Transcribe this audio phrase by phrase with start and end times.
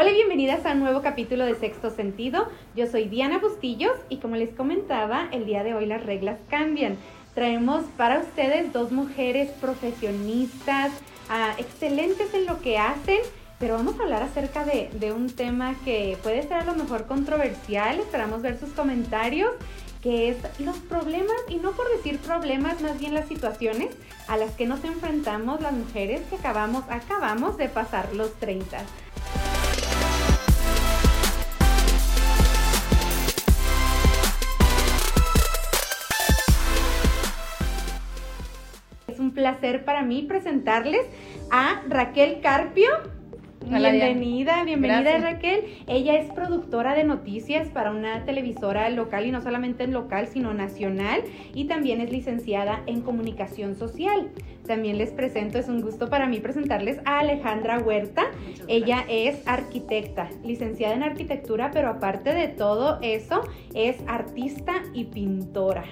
[0.00, 2.46] Hola y bienvenidas a un nuevo capítulo de Sexto Sentido.
[2.76, 6.96] Yo soy Diana Bustillos y como les comentaba, el día de hoy las reglas cambian.
[7.34, 10.92] Traemos para ustedes dos mujeres profesionistas,
[11.28, 13.18] ah, excelentes en lo que hacen,
[13.58, 17.06] pero vamos a hablar acerca de, de un tema que puede ser a lo mejor
[17.06, 17.98] controversial.
[17.98, 19.50] Esperamos ver sus comentarios
[20.00, 23.88] que es los problemas, y no por decir problemas, más bien las situaciones
[24.28, 28.78] a las que nos enfrentamos las mujeres que acabamos, acabamos de pasar los 30.
[39.48, 41.06] Placer para mí presentarles
[41.50, 42.86] a Raquel Carpio.
[43.66, 45.64] bienvenida, bienvenida Raquel.
[45.86, 50.52] Ella es productora de noticias para una televisora local y no solamente en local, sino
[50.52, 51.22] nacional
[51.54, 54.28] y también es licenciada en comunicación social.
[54.66, 58.24] También les presento, es un gusto para mí presentarles a Alejandra Huerta.
[58.66, 63.40] Ella es arquitecta, licenciada en arquitectura, pero aparte de todo eso,
[63.74, 65.84] es artista y pintora.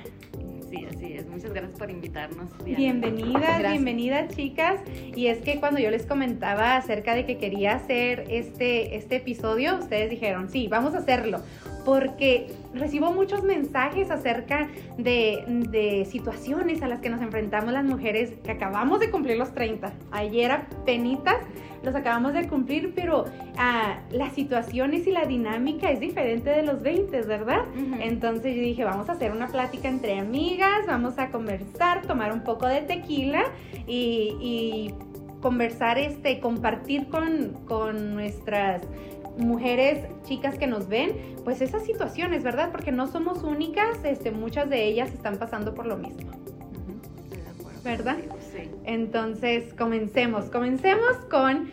[0.77, 1.27] Sí, así es.
[1.27, 2.51] Muchas gracias por invitarnos.
[2.65, 4.81] Bienvenidas, bienvenidas chicas.
[5.15, 9.79] Y es que cuando yo les comentaba acerca de que quería hacer este, este episodio,
[9.79, 11.41] ustedes dijeron, sí, vamos a hacerlo.
[11.85, 18.35] Porque recibo muchos mensajes acerca de, de situaciones a las que nos enfrentamos las mujeres
[18.45, 19.93] que acabamos de cumplir los 30.
[20.13, 21.37] Ayer a penitas
[21.87, 23.25] los acabamos de cumplir, pero
[23.57, 27.65] ah, las situaciones y la dinámica es diferente de los 20, ¿verdad?
[28.01, 32.43] Entonces yo dije, vamos a hacer una plática entre amigas, vamos a conversar, tomar un
[32.43, 33.45] poco de tequila
[33.87, 34.93] y,
[35.41, 38.83] conversar, este, compartir con, con nuestras
[39.39, 42.71] mujeres, chicas que nos ven, pues esas situaciones, ¿verdad?
[42.73, 46.31] Porque no somos únicas, este, muchas de ellas están pasando por lo mismo.
[47.85, 48.17] ¿Verdad?
[48.41, 48.69] Sí.
[48.85, 50.47] Entonces, comencemos.
[50.47, 51.71] Comencemos con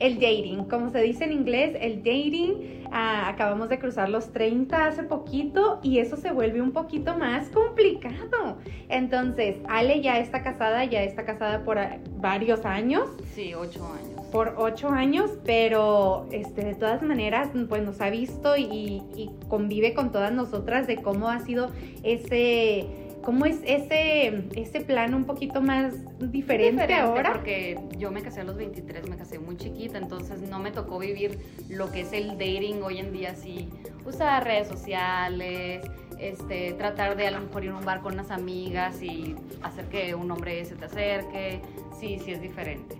[0.00, 0.64] el dating.
[0.64, 2.82] Como se dice en inglés, el dating.
[2.90, 7.48] Ah, acabamos de cruzar los 30 hace poquito y eso se vuelve un poquito más
[7.50, 8.58] complicado.
[8.88, 11.78] Entonces, Ale ya está casada, ya está casada por
[12.16, 13.08] varios años.
[13.32, 18.56] Sí, ocho años por ocho años, pero este, de todas maneras, pues nos ha visto
[18.56, 21.70] y, y, convive con todas nosotras de cómo ha sido
[22.02, 22.88] ese
[23.22, 27.32] ¿Cómo es ese, ese plan un poquito más diferente, ahora?
[27.32, 30.98] Porque yo me casé a los 23, me casé muy chiquita, entonces no me tocó
[30.98, 31.38] vivir
[31.68, 33.68] lo que es el dating hoy en día, así,
[34.04, 35.88] usar redes sociales,
[36.18, 39.84] este, tratar de a lo mejor ir a un bar con unas amigas y hacer
[39.84, 41.60] que un hombre se te acerque,
[42.00, 42.96] sí, sí es diferente.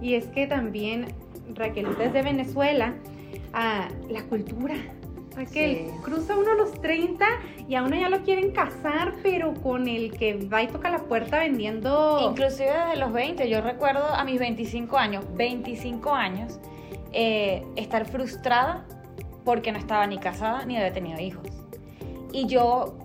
[0.00, 1.06] Y es que también,
[1.54, 2.94] Raquelita es de Venezuela,
[3.52, 4.76] a la cultura,
[5.36, 7.24] Raquel, cruza uno los 30
[7.68, 10.98] y a uno ya lo quieren casar, pero con el que va y toca la
[10.98, 12.18] puerta vendiendo...
[12.30, 16.58] Inclusive desde los 20, yo recuerdo a mis 25 años, 25 años,
[17.12, 18.84] eh, estar frustrada
[19.44, 21.46] porque no estaba ni casada ni había tenido hijos.
[22.32, 22.98] Y yo,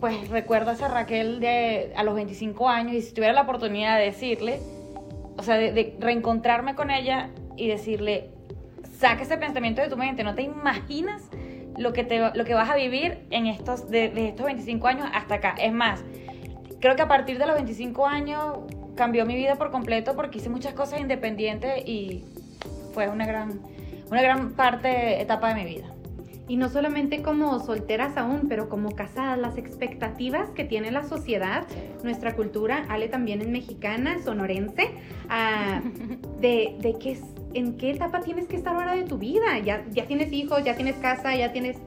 [0.00, 3.98] pues recuerdo a esa Raquel de a los 25 años y si tuviera la oportunidad
[3.98, 4.60] de decirle,
[5.36, 8.30] o sea, de reencontrarme con ella y decirle,
[8.98, 11.22] saque ese pensamiento de tu mente, no te imaginas
[11.76, 15.36] lo que, te, lo que vas a vivir en estos, de, estos 25 años hasta
[15.36, 15.54] acá.
[15.58, 16.04] Es más,
[16.80, 18.58] creo que a partir de los 25 años
[18.94, 22.24] cambió mi vida por completo porque hice muchas cosas independientes y
[22.92, 23.60] fue una gran,
[24.10, 25.91] una gran parte, etapa de mi vida.
[26.52, 31.66] Y no solamente como solteras aún, pero como casadas, las expectativas que tiene la sociedad,
[32.04, 34.90] nuestra cultura, Ale también es mexicana, sonorense,
[35.30, 35.80] ah,
[36.42, 37.22] de, de que es
[37.54, 39.60] en qué etapa tienes que estar ahora de tu vida.
[39.64, 41.78] Ya, ya tienes hijos, ya tienes casa, ya tienes...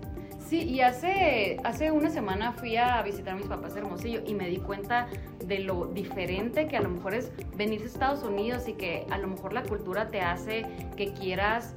[0.49, 4.33] Sí, y hace, hace una semana fui a visitar a mis papás de Hermosillo y
[4.33, 5.05] me di cuenta
[5.45, 9.19] de lo diferente que a lo mejor es venir a Estados Unidos y que a
[9.19, 10.65] lo mejor la cultura te hace
[10.97, 11.75] que quieras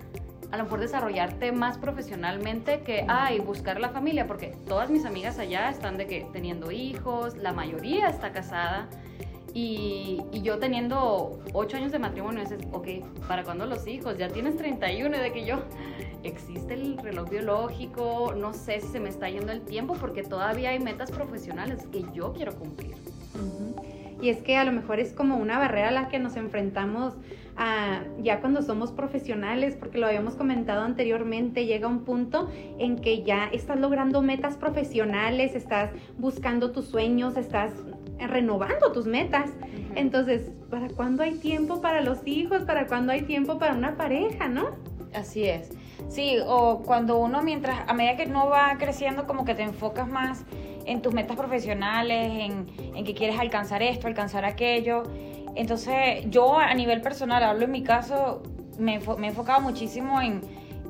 [0.51, 5.39] a lo mejor desarrollarte más profesionalmente que, ay, buscar la familia, porque todas mis amigas
[5.39, 8.89] allá están de que teniendo hijos, la mayoría está casada
[9.55, 12.87] y, yo teniendo ocho años de matrimonio, dices, ok,
[13.27, 14.17] ¿para cuándo los hijos?
[14.17, 15.57] Ya tienes 31 de que yo,
[16.23, 20.71] existe el reloj biológico, no sé si se me está yendo el tiempo porque todavía
[20.71, 22.97] hay metas profesionales que yo quiero cumplir.
[24.21, 27.15] Y es que a lo mejor es como una barrera a la que nos enfrentamos
[27.59, 33.25] a, ya cuando somos profesionales, porque lo habíamos comentado anteriormente, llega un punto en que
[33.25, 37.73] ya estás logrando metas profesionales, estás buscando tus sueños, estás
[38.19, 39.51] renovando tus metas.
[39.97, 42.63] Entonces, ¿para cuándo hay tiempo para los hijos?
[42.63, 44.71] ¿Para cuándo hay tiempo para una pareja, no?
[45.13, 45.71] Así es.
[46.09, 50.09] Sí, o cuando uno mientras, a medida que no va creciendo, como que te enfocas
[50.09, 50.45] más
[50.87, 55.03] en tus metas profesionales, en, en que quieres alcanzar esto, alcanzar aquello.
[55.55, 58.43] Entonces, yo a nivel personal, hablo en mi caso,
[58.79, 60.43] me, me he enfocado muchísimo en,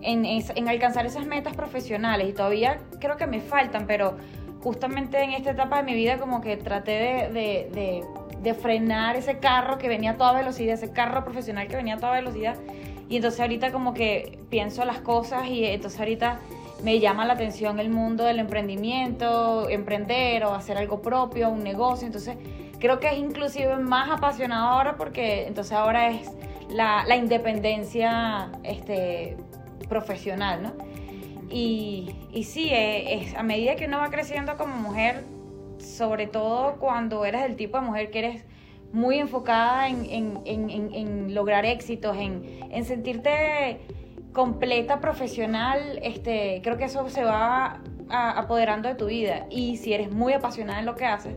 [0.02, 4.16] en, alcanzar esas metas profesionales y todavía creo que me faltan, pero
[4.62, 6.92] justamente en esta etapa de mi vida como que traté
[7.32, 8.04] de, de,
[8.42, 11.98] de, frenar ese carro que venía a toda velocidad, ese carro profesional que venía a
[11.98, 12.56] toda velocidad.
[13.08, 16.40] Y entonces ahorita como que pienso las cosas y entonces ahorita
[16.82, 22.06] me llama la atención el mundo del emprendimiento, emprender o hacer algo propio, un negocio.
[22.06, 22.36] Entonces
[22.78, 26.30] creo que es inclusive más apasionado ahora porque entonces ahora es
[26.70, 29.36] la, la independencia este,
[29.88, 30.72] profesional, ¿no?
[31.50, 35.24] Y, y sí, eh, a medida que uno va creciendo como mujer,
[35.78, 38.44] sobre todo cuando eres el tipo de mujer que eres
[38.92, 43.80] muy enfocada en, en, en, en lograr éxitos, en, sentirte
[44.32, 47.80] completa profesional, este, creo que eso se va
[48.10, 49.46] apoderando de tu vida.
[49.50, 51.34] Y si eres muy apasionada en lo que haces,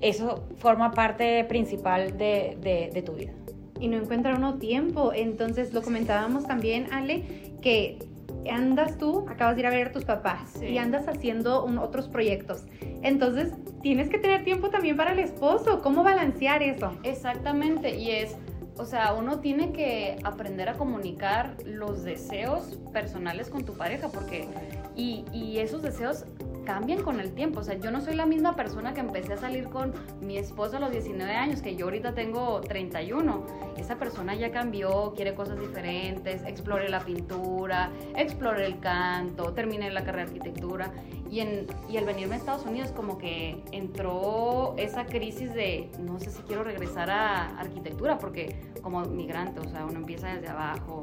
[0.00, 3.32] eso forma parte principal de, de, de tu vida.
[3.80, 5.12] Y no encuentra uno tiempo.
[5.12, 7.24] Entonces lo comentábamos también, Ale,
[7.60, 7.98] que
[8.50, 12.64] andas tú, acabas de ir a ver a tus papás y andas haciendo otros proyectos.
[13.02, 13.52] Entonces,
[13.82, 15.82] tienes que tener tiempo también para el esposo.
[15.82, 16.92] ¿Cómo balancear eso?
[17.02, 18.36] Exactamente, y es,
[18.78, 24.48] o sea, uno tiene que aprender a comunicar los deseos personales con tu pareja, porque,
[24.94, 26.24] y, y esos deseos
[26.66, 27.60] cambian con el tiempo.
[27.60, 30.76] O sea, yo no soy la misma persona que empecé a salir con mi esposo
[30.76, 33.46] a los 19 años, que yo ahorita tengo 31.
[33.78, 40.04] Esa persona ya cambió, quiere cosas diferentes, explore la pintura, explore el canto, terminé la
[40.04, 40.92] carrera de arquitectura.
[41.30, 46.20] Y, en, y al venirme a Estados Unidos como que entró esa crisis de no
[46.20, 51.00] sé si quiero regresar a arquitectura, porque como migrante, o sea, uno empieza desde abajo.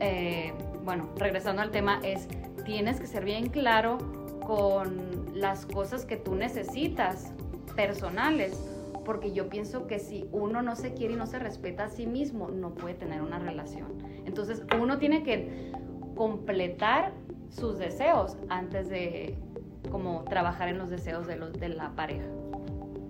[0.00, 0.52] Eh,
[0.84, 2.28] bueno, regresando al tema, es
[2.64, 3.98] tienes que ser bien claro
[4.46, 7.32] con las cosas que tú necesitas
[7.74, 8.58] personales,
[9.04, 12.06] porque yo pienso que si uno no se quiere y no se respeta a sí
[12.06, 13.88] mismo, no puede tener una relación.
[14.24, 15.72] Entonces uno tiene que
[16.14, 17.12] completar
[17.50, 19.36] sus deseos antes de
[19.90, 22.26] como trabajar en los deseos de, los, de la pareja.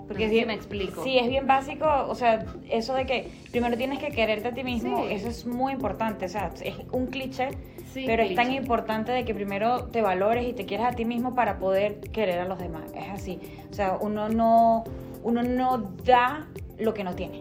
[0.08, 1.02] Porque si me explico.
[1.04, 4.64] Sí, es bien básico, o sea, eso de que primero tienes que quererte a ti
[4.64, 7.50] mismo, eso es muy importante, o sea, es un cliché,
[7.94, 11.34] pero es tan importante de que primero te valores y te quieras a ti mismo
[11.34, 12.92] para poder querer a los demás.
[12.94, 13.38] Es así.
[13.70, 14.84] O sea, uno no,
[15.22, 16.46] uno no da
[16.78, 17.40] lo que no tiene.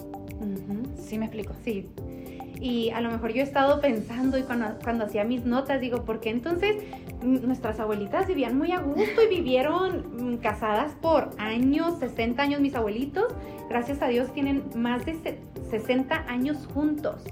[0.98, 1.54] ¿Sí me explico?
[1.64, 1.90] Sí.
[2.60, 6.06] Y a lo mejor yo he estado pensando y cuando, cuando hacía mis notas, digo,
[6.06, 6.76] ¿por qué entonces
[7.24, 12.76] nuestras abuelitas vivían muy a gusto y vivieron mm, casadas por años, 60 años mis
[12.76, 13.34] abuelitos?
[13.68, 15.40] Gracias a Dios tienen más de
[15.70, 17.24] 60 años juntos.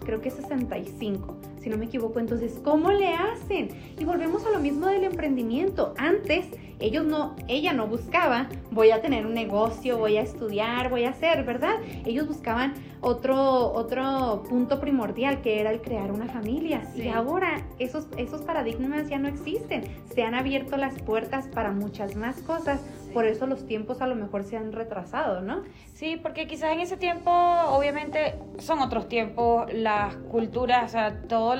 [0.00, 2.18] Creo que 65 si no me equivoco.
[2.18, 3.68] Entonces, ¿cómo le hacen?
[3.98, 5.94] Y volvemos a lo mismo del emprendimiento.
[5.98, 6.46] Antes,
[6.80, 11.10] ellos no, ella no buscaba, voy a tener un negocio, voy a estudiar, voy a
[11.10, 11.76] hacer, ¿verdad?
[12.04, 16.82] Ellos buscaban otro, otro punto primordial, que era el crear una familia.
[16.94, 19.84] Y ahora esos, esos paradigmas ya no existen.
[20.14, 22.80] Se han abierto las puertas para muchas más cosas.
[23.12, 25.62] Por eso los tiempos a lo mejor se han retrasado, ¿no?
[25.94, 31.54] Sí, porque quizás en ese tiempo, obviamente, son otros tiempos, las culturas, o sea, todo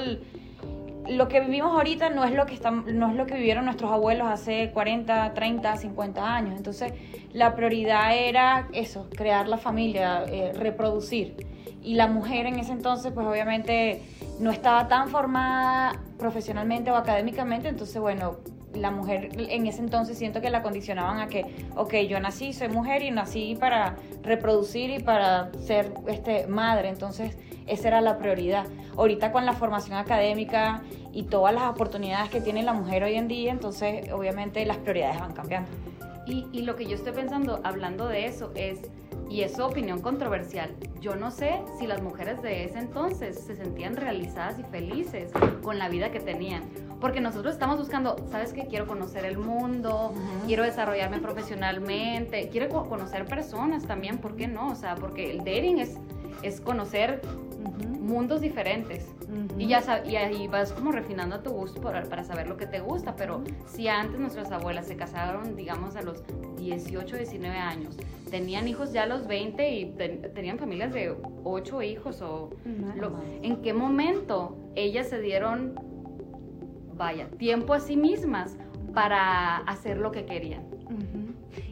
[1.09, 2.59] lo que vivimos ahorita no es lo que
[2.93, 6.57] no es lo que vivieron nuestros abuelos hace 40, 30, 50 años.
[6.57, 6.93] Entonces,
[7.33, 11.47] la prioridad era eso, crear la familia, eh, reproducir.
[11.83, 14.03] Y la mujer en ese entonces, pues obviamente
[14.39, 18.37] no estaba tan formada profesionalmente o académicamente, entonces bueno,
[18.75, 21.45] la mujer en ese entonces siento que la condicionaban a que,
[21.77, 27.37] ok, yo nací, soy mujer y nací para reproducir y para ser este, madre, entonces
[27.71, 28.67] esa era la prioridad.
[28.97, 33.29] Ahorita con la formación académica y todas las oportunidades que tiene la mujer hoy en
[33.29, 35.71] día, entonces obviamente las prioridades van cambiando.
[36.27, 38.91] Y, y lo que yo estoy pensando, hablando de eso, es
[39.31, 40.75] y es su opinión controversial.
[41.01, 45.31] Yo no sé si las mujeres de ese entonces se sentían realizadas y felices
[45.63, 46.65] con la vida que tenían.
[47.01, 48.67] Porque nosotros estamos buscando, ¿sabes qué?
[48.67, 50.13] Quiero conocer el mundo,
[50.47, 54.69] quiero desarrollarme profesionalmente, quiero conocer personas también, ¿por qué no?
[54.69, 55.97] O sea, porque el dating es,
[56.43, 57.23] es conocer
[58.01, 59.09] mundos diferentes.
[59.59, 62.67] Y ya y ahí vas como refinando a tu gusto para, para, saber lo que
[62.67, 63.17] te gusta.
[63.17, 66.23] Pero si antes nuestras abuelas se casaron, digamos, a los
[66.57, 67.97] 18, 19 años,
[68.31, 69.87] tenían hijos ya a los 20 y
[70.35, 72.51] tenían familias de 8 hijos o...
[73.43, 75.75] ¿En qué momento ellas se dieron,
[76.95, 78.57] vaya, tiempo a sí mismas
[78.95, 80.65] para hacer lo que querían?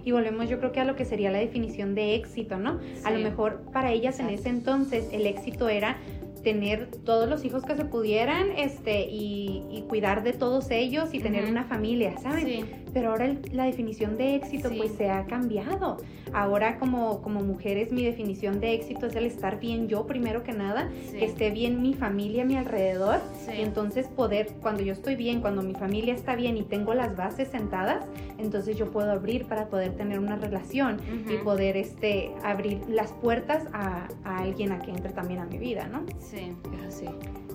[0.04, 2.80] Y volvemos yo creo que a lo que sería la definición de éxito, ¿no?
[3.04, 5.98] A lo mejor para ellas en ese entonces el éxito era
[6.42, 11.46] tener todos los hijos que se pudieran este, y, cuidar de todos ellos y tener
[11.46, 12.66] una familia, ¿saben?
[12.92, 15.98] Pero ahora la definición de éxito pues se ha cambiado.
[16.32, 20.52] Ahora como, como mujeres mi definición de éxito es el estar bien yo primero que
[20.52, 23.20] nada, que esté bien mi familia a mi alrededor
[23.56, 27.16] y entonces poder, cuando yo estoy bien, cuando mi familia está bien y tengo las
[27.16, 28.04] bases sentadas,
[28.38, 33.64] entonces yo puedo abrir para poder tener una relación y poder este, abrir las puertas
[33.72, 36.04] a, a, alguien a que entre también a mi vida, ¿no?
[36.20, 37.06] Sí, es así.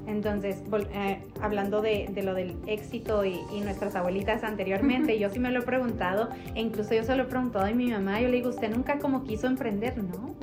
[0.05, 0.62] Entonces,
[0.93, 5.50] eh, hablando de, de, lo del éxito y, y nuestras abuelitas anteriormente, yo sí me
[5.51, 8.38] lo he preguntado, e incluso yo se lo he preguntado a mi mamá, yo le
[8.38, 9.98] digo, ¿usted nunca como quiso emprender?
[9.98, 10.36] No.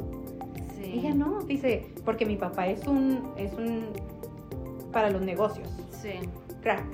[0.76, 0.92] Sí.
[0.94, 3.86] Ella no, dice, porque mi papá es un, es un,
[4.92, 5.68] para los negocios.
[5.90, 6.12] Sí.
[6.62, 6.84] Crack.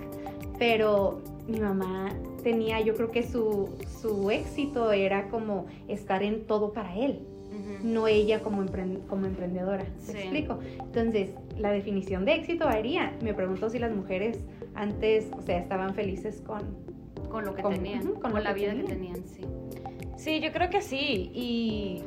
[0.58, 2.08] Pero mi mamá
[2.42, 3.68] tenía, yo creo que su,
[4.00, 7.20] su éxito era como estar en todo para él
[7.82, 8.64] no ella como,
[9.08, 9.84] como emprendedora.
[10.06, 10.58] ¿Me explico?
[10.80, 13.12] Entonces, la definición de éxito varía.
[13.22, 16.96] Me pregunto si las mujeres antes, o sea, estaban felices con...
[17.30, 19.42] Con lo que tenían, con, la vida que tenían, sí.
[20.16, 21.30] Sí, yo creo que sí.
[21.34, 22.02] Y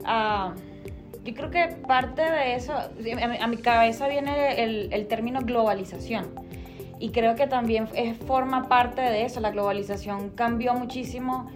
[0.00, 0.54] uh,
[1.24, 6.26] yo creo que parte de eso, a mi, cabeza viene el, el, término globalización.
[6.98, 9.40] Y creo que también es, forma parte de eso.
[9.40, 11.50] La globalización cambió muchísimo.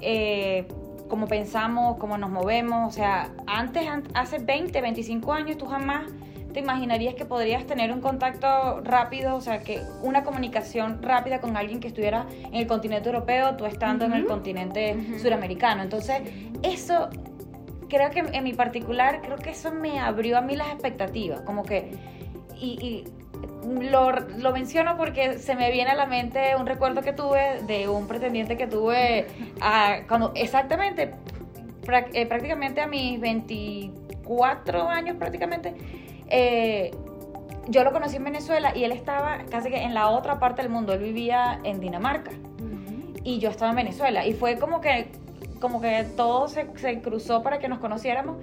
[0.00, 0.66] Eh,
[1.08, 2.88] cómo pensamos, cómo nos movemos.
[2.88, 6.04] O sea, antes, hace 20, 25 años, tú jamás
[6.52, 11.56] te imaginarías que podrías tener un contacto rápido, o sea, que una comunicación rápida con
[11.56, 15.82] alguien que estuviera en el continente europeo, tú estando en el continente suramericano.
[15.82, 16.22] Entonces,
[16.62, 17.10] eso,
[17.88, 21.64] creo que en mi particular, creo que eso me abrió a mí las expectativas, como
[21.64, 21.92] que,
[22.56, 23.04] y
[23.90, 27.88] lo, lo, menciono porque se me viene a la mente un recuerdo que tuve de
[27.88, 29.26] un pretendiente que tuve
[29.60, 31.14] a, cuando exactamente,
[32.12, 35.74] eh, prácticamente a mis 24 años prácticamente.
[36.28, 36.90] Eh,
[37.68, 40.70] yo lo conocí en Venezuela y él estaba casi que en la otra parte del
[40.70, 40.94] mundo.
[40.94, 42.30] Él vivía en Dinamarca
[43.24, 44.26] y yo estaba en Venezuela.
[44.26, 45.10] Y fue como que,
[45.60, 48.38] como que todo se, se cruzó para que nos conociéramos.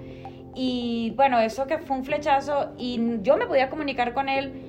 [0.54, 4.65] Y bueno, eso que fue un flechazo y yo me podía comunicar con él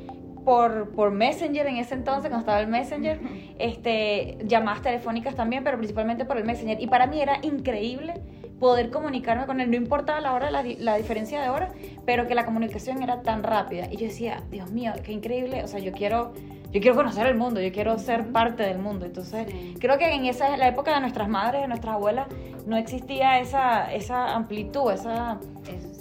[0.47, 3.19] por, por Messenger en ese entonces, cuando estaba el Messenger,
[3.59, 6.81] este, llamadas telefónicas también, pero principalmente por el Messenger.
[6.81, 8.13] Y para mí era increíble
[8.57, 11.73] poder comunicarme con él, no importaba la hora, la, la, diferencia de hora,
[12.05, 13.89] pero que la comunicación era tan rápida.
[13.91, 16.31] Y yo decía, Dios mío, qué increíble, o sea, yo quiero,
[16.71, 19.05] yo quiero conocer el mundo, yo quiero ser parte del mundo.
[19.05, 19.47] Entonces,
[19.81, 22.27] creo que en esa la época de nuestras madres, de nuestras abuelas,
[22.65, 25.41] no existía esa, esa amplitud, esa...
[25.69, 25.96] Es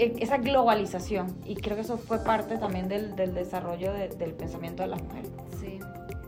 [0.00, 4.88] esa globalización y creo que eso fue parte también del, del desarrollo del pensamiento de
[4.88, 5.30] las mujeres.
[5.60, 5.78] Sí,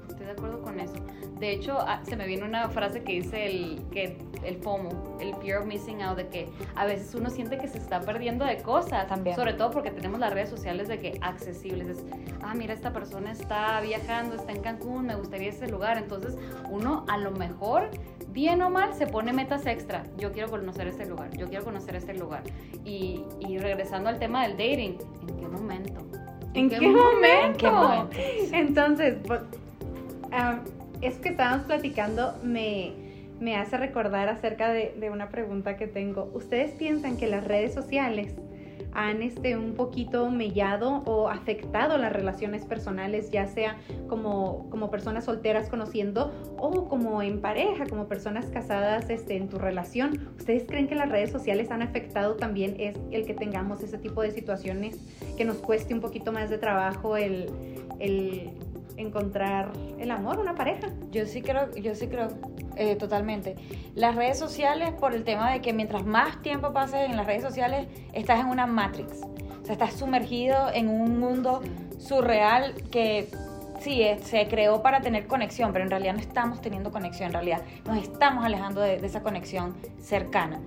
[0.09, 0.95] estoy de acuerdo con eso.
[1.43, 5.35] De hecho, ah, se me viene una frase que dice el, que el FOMO, el
[5.37, 8.59] Fear of Missing Out, de que a veces uno siente que se está perdiendo de
[8.59, 9.09] cosas.
[9.09, 9.35] También.
[9.35, 11.89] Sobre todo porque tenemos las redes sociales de que accesibles.
[11.89, 12.05] Es,
[12.43, 15.99] ah, mira, esta persona está viajando, está en Cancún, me gustaría ese lugar.
[15.99, 16.37] Entonces,
[16.71, 17.91] uno a lo mejor
[18.33, 20.05] bien o mal, se pone metas extra.
[20.19, 22.43] Yo quiero conocer este lugar, yo quiero conocer este lugar.
[22.85, 24.99] Y, y regresando al tema del dating,
[25.29, 26.01] ¿en qué momento?
[26.55, 28.11] ¿En, qué, momento?
[28.53, 29.17] Entonces,
[30.33, 30.61] ah,
[31.01, 32.93] es que estábamos platicando, me,
[33.41, 36.31] me hace recordar acerca de, de una pregunta que tengo.
[36.35, 38.35] ¿Ustedes piensan que las redes sociales
[38.95, 43.77] han este, un poquito mellado o afectado las relaciones personales, ya sea
[44.09, 49.59] como, como personas solteras conociendo o como en pareja, como personas casadas este, en tu
[49.59, 50.29] relación.
[50.39, 54.23] ¿Ustedes creen que las redes sociales han afectado también es el que tengamos ese tipo
[54.23, 54.99] de situaciones,
[55.37, 57.47] que nos cueste un poquito más de trabajo el,
[57.99, 58.51] el
[58.97, 60.89] encontrar el amor, una pareja?
[61.11, 62.29] Yo sí creo, yo sí creo
[62.77, 63.57] eh, totalmente.
[63.95, 67.43] Las redes sociales, por el tema de que mientras más tiempo pases en las redes
[67.43, 69.21] sociales, estás en una matrix.
[69.63, 71.63] O sea, estás sumergido en un mundo
[71.99, 73.29] surreal que
[73.83, 77.63] sí, se creó para tener conexión, pero en realidad no estamos teniendo conexión, en realidad
[77.85, 80.61] nos estamos alejando de, esa conexión cercana.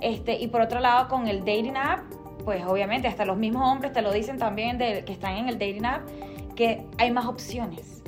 [0.00, 2.00] Este, y por otro lado, con el dating app,
[2.44, 5.58] pues obviamente hasta los mismos hombres te lo dicen también de, que están en el
[5.58, 6.08] dating app,
[6.60, 8.02] que hay más opciones.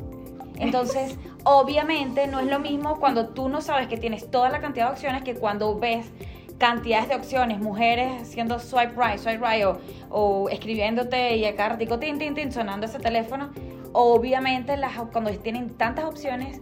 [0.58, 4.88] Entonces, obviamente no es lo mismo cuando tú no sabes que tienes toda la cantidad
[4.88, 6.12] de opciones que cuando ves
[6.58, 9.64] cantidades de opciones, mujeres haciendo swipe right, swipe right
[10.10, 13.52] o, escribiéndote y acá ratico tin, tin, tin, sonando ese teléfono.
[13.94, 16.60] Obviamente las, cuando tienen tantas opciones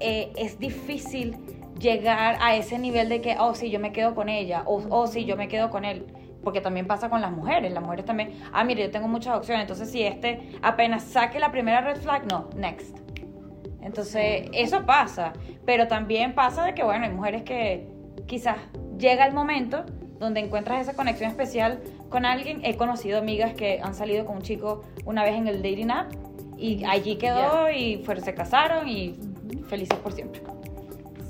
[0.00, 1.36] eh, es difícil
[1.78, 5.06] llegar a ese nivel de que, oh, sí, yo me quedo con ella o, oh,
[5.06, 6.04] sí, yo me quedo con él
[6.46, 7.72] porque también pasa con las mujeres.
[7.72, 11.50] Las mujeres también, ah, mire, yo tengo muchas opciones, entonces si este apenas saque la
[11.50, 12.96] primera red flag, no, next.
[13.82, 15.32] Entonces, eso pasa,
[15.64, 17.88] pero también pasa de que, bueno, hay mujeres que
[18.26, 18.58] quizás
[18.96, 19.86] llega el momento
[20.20, 22.64] donde encuentras esa conexión especial con alguien.
[22.64, 26.12] He conocido amigas que han salido con un chico una vez en el dating app
[26.56, 29.18] y allí quedó y se casaron y
[29.68, 30.42] felices por siempre.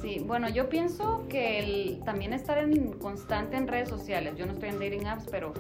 [0.07, 4.53] Sí, bueno, yo pienso que el, también estar en constante en redes sociales, yo no
[4.53, 5.53] estoy en dating apps, pero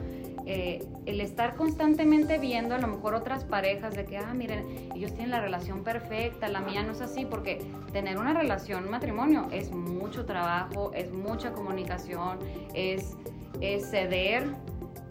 [0.46, 5.12] eh, el estar constantemente viendo a lo mejor otras parejas de que, ah, miren, ellos
[5.14, 7.60] tienen la relación perfecta, la mía no es así, porque
[7.92, 12.38] tener una relación, un matrimonio, es mucho trabajo, es mucha comunicación,
[12.72, 13.16] es,
[13.60, 14.46] es ceder.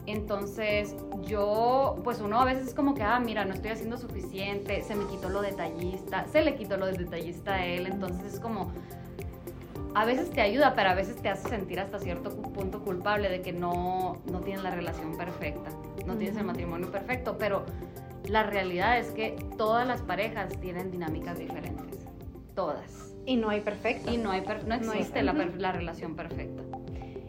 [0.06, 0.96] Entonces
[1.27, 4.96] yo, pues uno a veces es como que, ah, mira, no estoy haciendo suficiente, se
[4.96, 8.72] me quitó lo detallista, se le quitó lo detallista a él, entonces es como,
[9.95, 13.41] a veces te ayuda, pero a veces te hace sentir hasta cierto punto culpable de
[13.41, 15.69] que no, no tienes la relación perfecta,
[16.05, 17.65] no tienes el matrimonio perfecto, pero
[18.27, 22.05] la realidad es que todas las parejas tienen dinámicas diferentes,
[22.55, 23.15] todas.
[23.25, 24.13] Y no hay perfecto.
[24.13, 26.61] Y no, hay no existe la, la relación perfecta.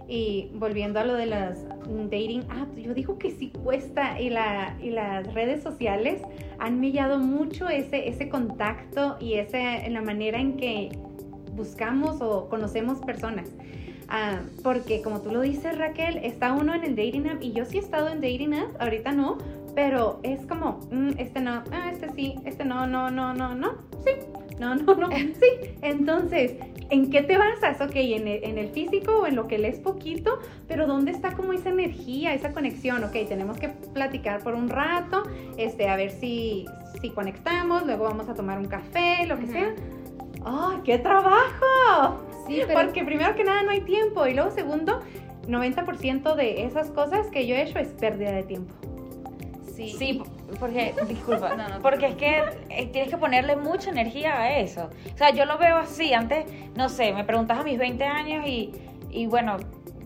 [0.08, 1.64] Y volviendo a lo de las
[2.10, 6.20] dating apps, yo digo que sí cuesta y, la, y las redes sociales
[6.58, 10.90] han millado mucho ese, ese contacto y ese, la manera en que
[11.56, 13.48] buscamos o conocemos personas.
[14.08, 17.64] Ah, porque como tú lo dices Raquel, está uno en el dating app y yo
[17.64, 19.38] sí he estado en dating app, ahorita no,
[19.74, 23.74] pero es como, mm, este no, ah, este sí, este no, no, no, no, no,
[24.04, 24.12] sí,
[24.60, 25.74] no, no, no, sí.
[25.82, 26.54] Entonces,
[26.88, 27.80] ¿en qué te basas?
[27.80, 31.32] Ok, en el, en el físico o en lo que lees poquito, pero ¿dónde está
[31.32, 33.02] como esa energía, esa conexión?
[33.02, 35.24] Ok, tenemos que platicar por un rato,
[35.56, 36.64] este, a ver si,
[37.00, 39.74] si conectamos, luego vamos a tomar un café, lo que sea
[40.46, 42.22] ¡ay, qué trabajo!
[42.46, 45.00] Sí, Porque primero que nada no hay tiempo y luego segundo,
[45.48, 48.72] 90% de esas cosas que yo he hecho es pérdida de tiempo.
[49.74, 50.22] Sí, sí
[50.58, 54.90] porque, disculpa, no, no, porque es que eh, tienes que ponerle mucha energía a eso.
[55.12, 58.46] O sea, yo lo veo así, antes, no sé, me preguntas a mis 20 años
[58.46, 58.72] y,
[59.10, 59.56] y bueno,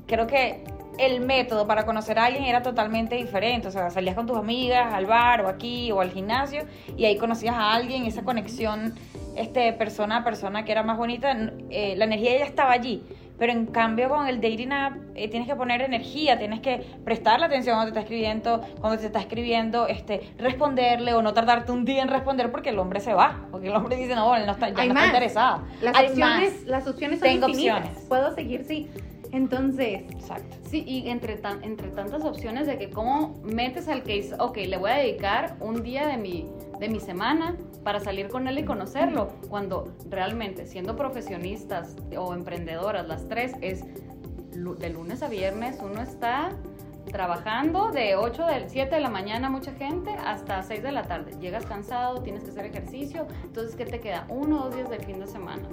[0.07, 0.65] creo que
[1.01, 3.69] el método para conocer a alguien era totalmente diferente.
[3.69, 6.65] O sea, salías con tus amigas al bar o aquí o al gimnasio
[6.97, 8.95] y ahí conocías a alguien, esa conexión
[9.37, 11.35] este, persona a persona que era más bonita,
[11.71, 13.03] eh, la energía ya estaba allí.
[13.39, 17.47] Pero en cambio con el dating app eh, tienes que poner energía, tienes que prestarle
[17.47, 21.87] atención cuando te está escribiendo, cuando te está escribiendo, este, responderle o no tardarte un
[21.87, 24.53] día en responder porque el hombre se va, porque el hombre dice, no, él no
[24.53, 25.63] está, ya no está interesado.
[25.81, 27.91] Las opciones, las opciones son Tengo opciones.
[28.09, 28.91] Puedo seguir, sí.
[29.33, 30.57] Entonces, exacto.
[30.69, 34.77] Sí, y entre, tan, entre tantas opciones de que cómo metes al case, ok, le
[34.77, 38.65] voy a dedicar un día de mi, de mi semana para salir con él y
[38.65, 43.85] conocerlo, cuando realmente siendo profesionistas o emprendedoras las tres es
[44.51, 46.51] de lunes a viernes uno está
[47.11, 51.33] trabajando de 8 del 7 de la mañana mucha gente hasta 6 de la tarde.
[51.41, 54.27] Llegas cansado, tienes que hacer ejercicio, entonces ¿qué te queda?
[54.29, 55.69] Uno o dos días del fin de semana.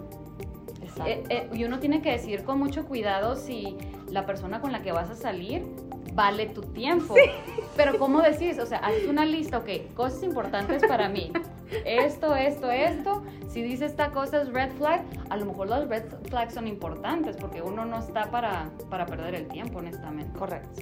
[1.05, 3.77] Eh, eh, y uno tiene que decir con mucho cuidado si
[4.09, 5.63] la persona con la que vas a salir
[6.13, 7.15] vale tu tiempo.
[7.75, 8.57] Pero ¿cómo decís?
[8.59, 11.31] O sea, haz una lista, ok, cosas importantes para mí.
[11.85, 13.23] Esto, esto, esto.
[13.49, 17.35] Si dice esta cosa es red flag, a lo mejor los red flags son importantes
[17.37, 20.37] porque uno no está para, para perder el tiempo, honestamente.
[20.39, 20.81] Correcto.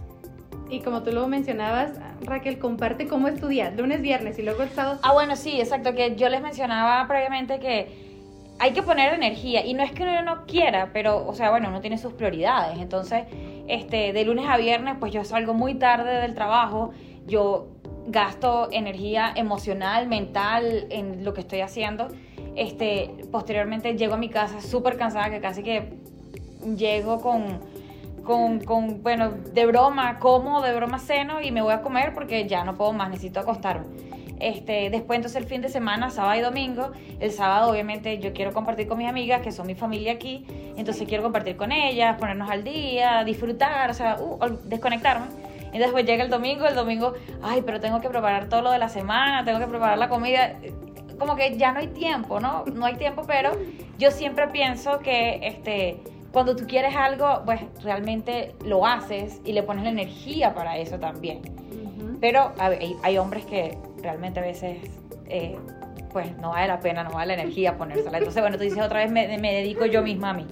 [0.70, 5.00] Y como tú lo mencionabas, Raquel, comparte cómo estudias, lunes, viernes y luego el sábado.
[5.04, 8.05] Ah, bueno, sí, exacto, que yo les mencionaba previamente que
[8.60, 11.70] hay que poner energía y no es que uno no quiera, pero, o sea, bueno,
[11.70, 12.80] uno tiene sus prioridades.
[12.80, 13.26] Entonces,
[13.68, 16.92] este, de lunes a viernes, pues yo salgo muy tarde del trabajo,
[17.28, 17.68] yo
[18.08, 22.08] gasto energía emocional, mental en lo que estoy haciendo.
[22.56, 25.98] Este, posteriormente llego a mi casa súper cansada, que casi que
[26.78, 27.60] llego con,
[28.24, 32.48] con, con, bueno, de broma, como, de broma ceno y me voy a comer porque
[32.48, 33.88] ya no puedo más, necesito acostarme.
[34.40, 36.92] Este, después entonces el fin de semana, sábado y domingo.
[37.20, 40.46] El sábado obviamente yo quiero compartir con mis amigas, que son mi familia aquí.
[40.78, 45.28] Entonces quiero compartir con ellas, ponernos al día, disfrutar, o sea, uh, desconectarme.
[45.74, 48.80] Y después llega el domingo, el domingo, ay, pero tengo que preparar todo lo de
[48.80, 50.56] la semana, tengo que preparar la comida.
[51.20, 52.64] Como que ya no hay tiempo, ¿no?
[52.74, 53.52] No hay tiempo, pero
[53.98, 56.00] yo siempre pienso que este,
[56.32, 61.00] cuando tú quieres algo, pues realmente lo haces y le pones la energía para eso
[61.00, 61.42] también.
[62.22, 64.78] Pero hay, hay, hombres que realmente a veces,
[65.28, 65.58] eh,
[66.12, 68.18] pues no vale la pena, no vale la energía ponérsela.
[68.18, 70.48] Entonces, bueno, tú dices otra vez, me, me dedico yo misma a mí.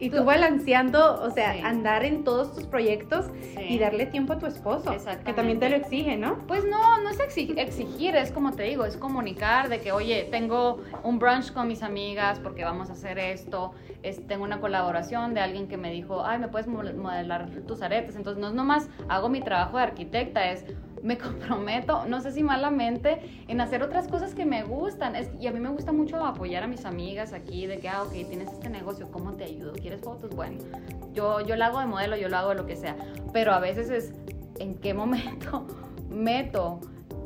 [0.00, 3.26] Y tú balanceando, o sea, andar en todos tus proyectos
[3.68, 6.38] y darle tiempo a tu esposo, que también te lo exige, ¿no?
[6.46, 10.82] Pues no, no es exigir, es como te digo, es comunicar de que, oye, tengo
[11.04, 15.40] un brunch con mis amigas porque vamos a hacer esto, es, tengo una colaboración de
[15.40, 19.28] alguien que me dijo, ay, me puedes modelar tus aretes, entonces no es nomás hago
[19.28, 20.64] mi trabajo de arquitecta, es
[21.04, 25.14] me comprometo, no sé si malamente, en hacer otras cosas que me gustan.
[25.38, 28.12] y a mí me gusta mucho apoyar a mis amigas aquí, de que, ah, ok,
[28.12, 29.72] tienes este negocio, ¿cómo te ayudo?
[29.74, 30.34] ¿Quieres fotos?
[30.34, 30.58] Bueno,
[31.12, 32.96] yo, yo lo hago de modelo, yo lo hago de lo que sea.
[33.32, 34.12] Pero a veces es,
[34.58, 35.66] ¿en qué momento
[36.08, 36.80] meto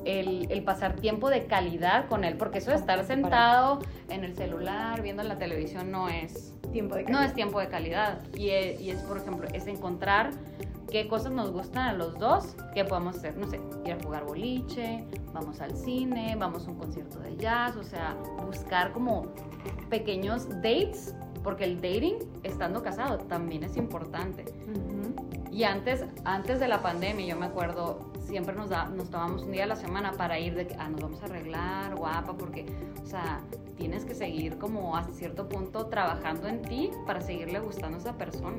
[0.08, 5.02] el, pasar tiempo de calidad con él, porque eso de estar sentado en el celular,
[5.02, 7.20] viendo la televisión, no es tiempo de calidad.
[7.20, 8.20] No es tiempo de calidad.
[8.34, 10.30] Y es, y es, por ejemplo, es encontrar
[10.90, 14.24] qué cosas nos gustan a los dos, qué podemos hacer, no sé, ir a jugar
[14.24, 18.16] boliche, vamos al cine, vamos a un concierto de jazz, o sea,
[18.46, 19.26] buscar como
[19.90, 24.46] pequeños dates, porque el dating, estando casado, también es importante.
[25.58, 29.50] Y antes, antes de la pandemia, yo me acuerdo, siempre nos, da, nos tomamos un
[29.50, 32.64] día a la semana para ir de que, ah, nos vamos a arreglar, guapa, porque,
[33.02, 33.40] o sea,
[33.76, 38.16] tienes que seguir como a cierto punto trabajando en ti para seguirle gustando a esa
[38.16, 38.58] persona.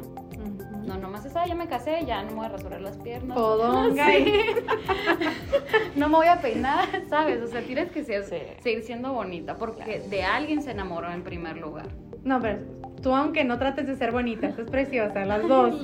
[0.85, 3.37] No, nomás es, ah, ya me casé, ya no me voy a rasurar las piernas.
[3.37, 3.83] Todo,
[5.95, 7.41] no me voy a peinar, ¿sabes?
[7.41, 11.87] O sea, tienes que seguir siendo bonita porque de alguien se enamoró en primer lugar.
[12.25, 12.59] No, pero
[13.01, 15.81] tú aunque no trates de ser bonita, es preciosa, las dos.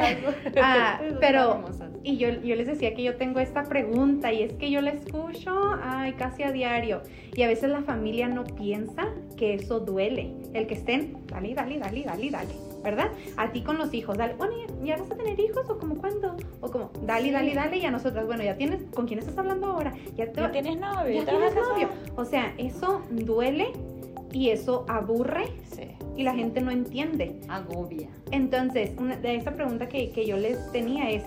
[0.61, 1.63] ah, pero,
[2.03, 4.91] y yo, yo les decía que yo tengo esta pregunta y es que yo la
[4.91, 7.01] escucho, ay, casi a diario.
[7.33, 10.33] Y a veces la familia no piensa que eso duele.
[10.53, 12.75] El que estén, dale, dale, dale, dale, dale.
[12.85, 13.09] ¿verdad?
[13.35, 16.37] A ti con los hijos, dale, bueno, ¿ya, vas a tener hijos o como cuándo?
[16.61, 19.65] O como, dale, dale, dale, y a nosotras, bueno, ya tienes, ¿con quién estás hablando
[19.65, 19.91] ahora?
[20.15, 21.89] Ya, tienes novio, ya tienes novio.
[22.15, 23.71] O sea, eso duele
[24.35, 25.45] y eso aburre
[26.17, 27.39] y la gente no entiende.
[27.47, 28.09] Agobia.
[28.31, 31.23] Entonces, una, de esa pregunta que, que yo les tenía es,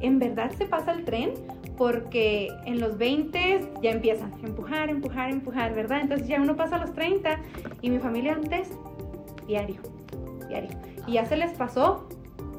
[0.00, 1.32] ¿en verdad se pasa el tren?
[1.76, 6.02] Porque en los 20 ya empiezan a empujar, empujar, empujar, ¿verdad?
[6.02, 7.40] Entonces ya uno pasa a los 30
[7.80, 8.70] y mi familia antes,
[9.48, 9.80] diario,
[10.48, 10.70] diario.
[11.08, 12.08] Y ya se les pasó,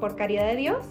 [0.00, 0.84] por caridad de Dios,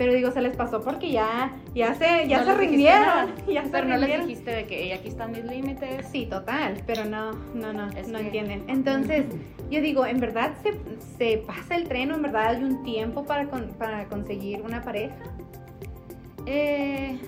[0.00, 3.34] pero digo, se les pasó porque ya, ya se, ya se rindieron.
[3.46, 6.06] Ya pero no les dijiste de que aquí están mis límites.
[6.10, 8.64] Sí, total, pero no, no, no, no entienden.
[8.66, 9.26] Entonces,
[9.70, 10.72] yo digo, ¿en verdad se,
[11.18, 15.16] se pasa el tren o en verdad hay un tiempo para, para conseguir una pareja?
[16.46, 17.18] Eh,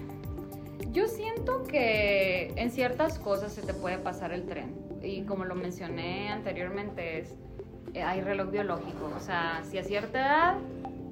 [0.93, 4.75] yo siento que en ciertas cosas se te puede pasar el tren.
[5.03, 7.35] Y como lo mencioné anteriormente, es
[7.93, 9.13] eh, hay reloj biológico.
[9.15, 10.55] O sea, si a cierta edad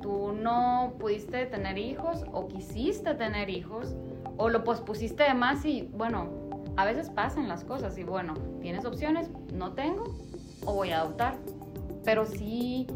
[0.00, 3.94] tú no pudiste tener hijos o quisiste tener hijos
[4.36, 6.28] o lo pospusiste de más y bueno,
[6.76, 10.04] a veces pasan las cosas y bueno, tienes opciones, no tengo
[10.64, 11.36] o voy a adoptar.
[12.04, 12.86] Pero sí,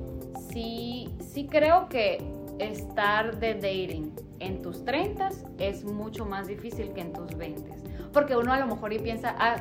[0.50, 2.24] sí, sí creo que
[2.58, 7.70] estar de dating en tus 30 es mucho más difícil que en tus 20.
[8.12, 9.56] Porque uno a lo mejor y piensa, ah,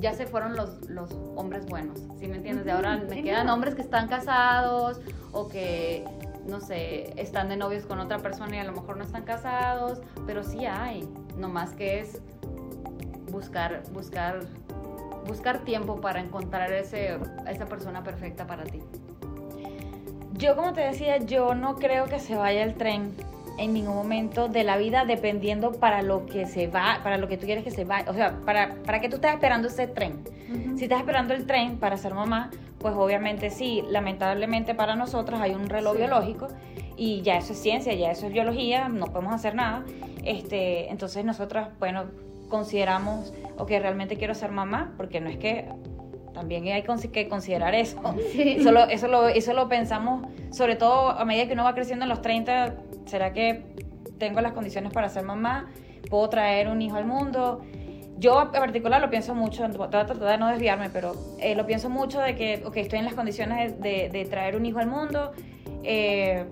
[0.00, 2.64] ya se fueron los, los hombres buenos, ¿sí me entiendes?
[2.64, 5.00] De ahora me quedan hombres que están casados
[5.32, 6.04] o que,
[6.50, 10.00] no sé, están de novios con otra persona y a lo mejor no están casados,
[10.26, 12.20] pero sí hay, nomás que es
[13.30, 14.40] buscar, buscar,
[15.26, 18.80] buscar tiempo para encontrar ese, esa persona perfecta para ti.
[20.34, 23.14] Yo, como te decía, yo no creo que se vaya el tren
[23.58, 27.36] en ningún momento de la vida dependiendo para lo que se va, para lo que
[27.36, 30.24] tú quieres que se vaya, o sea, para, para que tú estás esperando ese tren.
[30.76, 32.50] Si estás esperando el tren para ser mamá,
[32.80, 36.48] pues obviamente sí, lamentablemente para nosotros hay un reloj biológico
[36.96, 39.84] y ya eso es ciencia, ya eso es biología, no podemos hacer nada.
[40.24, 42.06] Este, entonces nosotras, bueno,
[42.48, 45.68] consideramos, ok, realmente quiero ser mamá, porque no es que
[46.32, 48.00] también hay que considerar eso.
[48.34, 52.04] Eso, lo, eso, lo, eso lo pensamos, sobre todo a medida que uno va creciendo
[52.04, 53.64] en los 30, ¿será que
[54.18, 55.68] tengo las condiciones para ser mamá?
[56.08, 57.60] ¿Puedo traer un hijo al mundo?
[58.20, 61.64] Yo en particular lo pienso mucho, voy a tratar de no desviarme, pero eh, lo
[61.64, 65.32] pienso mucho de que, ok, estoy en las condiciones de, traer un hijo al mundo,
[65.82, 66.44] eh,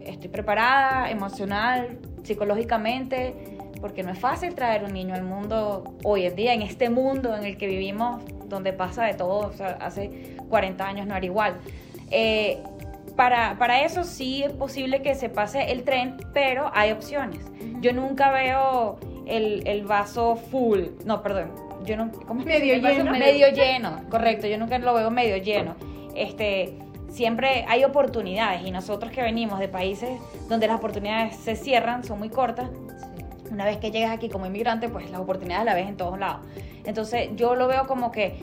[0.00, 6.36] estoy preparada emocional, psicológicamente, porque no es fácil traer un niño al mundo hoy en
[6.36, 10.36] día, en este mundo en el que vivimos, donde pasa de todo, o sea, hace
[10.48, 11.56] 40 años no era igual.
[12.12, 12.62] Eh,
[13.16, 17.40] para, para, eso sí es posible que se pase el tren, pero hay opciones.
[17.80, 21.50] Yo nunca veo el, el, vaso full, no, perdón,
[21.84, 23.10] yo no, ¿cómo es medio lleno.
[23.12, 25.76] Medio, lleno, correcto, yo nunca lo veo medio lleno.
[26.14, 26.74] Este,
[27.08, 30.10] siempre hay oportunidades y nosotros que venimos de países
[30.48, 32.70] donde las oportunidades se cierran, son muy cortas,
[33.50, 36.46] una vez que llegas aquí como inmigrante, pues las oportunidades las ves en todos lados.
[36.84, 38.38] Entonces yo lo veo como que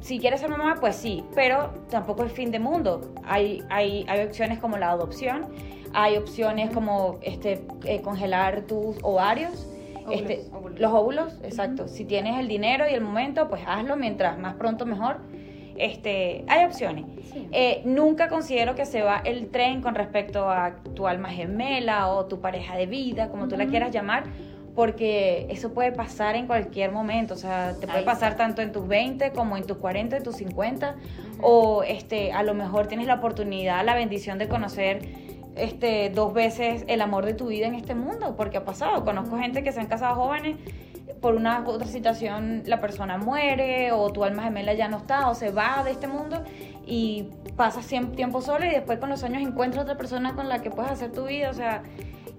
[0.00, 3.12] si quieres ser mamá, pues sí, pero tampoco es fin de mundo.
[3.24, 5.46] Hay, hay, hay opciones como la adopción,
[5.92, 9.66] hay opciones como este, eh, congelar tus ovarios.
[10.10, 10.44] Este,
[10.78, 11.88] Los óvulos, exacto.
[11.88, 15.18] Si tienes el dinero y el momento, pues hazlo mientras más pronto mejor.
[15.78, 17.04] Este, hay opciones.
[17.52, 22.26] Eh, nunca considero que se va el tren con respecto a tu alma gemela o
[22.26, 24.24] tu pareja de vida, como tú la quieras llamar,
[24.74, 28.86] porque eso puede pasar en cualquier momento, o sea, te puede pasar tanto en tus
[28.86, 30.96] 20 como en tus 40, en tus 50,
[31.40, 35.00] o este, a lo mejor tienes la oportunidad, la bendición de conocer
[35.56, 39.38] este, dos veces el amor de tu vida en este mundo, porque ha pasado, conozco
[39.38, 40.56] gente que se han casado jóvenes
[41.20, 45.28] por una u otra situación la persona muere o tu alma gemela ya no está
[45.28, 46.42] o se va de este mundo
[46.86, 50.70] y pasas tiempo solo y después con los años encuentras otra persona con la que
[50.70, 51.82] puedes hacer tu vida, o sea,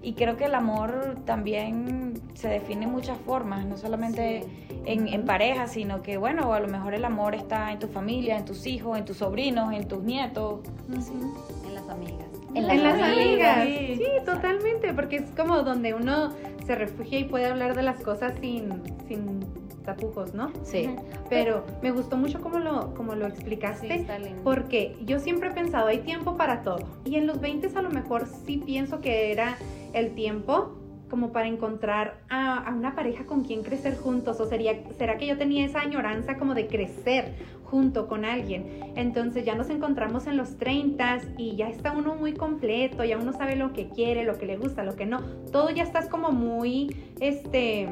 [0.00, 4.44] y creo que el amor también se define en muchas formas, no solamente
[4.86, 8.36] en, en, pareja, sino que, bueno, a lo mejor el amor está en tu familia,
[8.36, 10.60] en tus hijos, en tus sobrinos, en tus nietos.
[10.88, 12.37] En las amigas.
[12.54, 13.64] En las, amigas.
[13.64, 14.00] Sí.
[14.24, 16.32] totalmente, porque es como donde uno
[16.66, 19.40] se refugia y puede hablar de las cosas sin, sin
[19.84, 20.52] tapujos, ¿no?
[20.64, 20.90] Sí.
[21.30, 24.06] Pero me gustó mucho cómo lo, como lo explicaste,
[24.44, 26.86] porque yo siempre he pensado, hay tiempo para todo.
[27.04, 29.56] Y en los 20 a lo mejor sí pienso que era
[29.92, 30.77] el tiempo
[31.08, 35.36] como para encontrar a, una pareja con quien crecer juntos o sería será que yo
[35.38, 40.56] tenía esa añoranza como de crecer junto con alguien entonces ya nos encontramos en los
[40.56, 44.46] 30 y ya está uno muy completo ya uno sabe lo que quiere lo que
[44.46, 45.20] le gusta lo que no.
[45.52, 47.88] Todo ya estás como muy este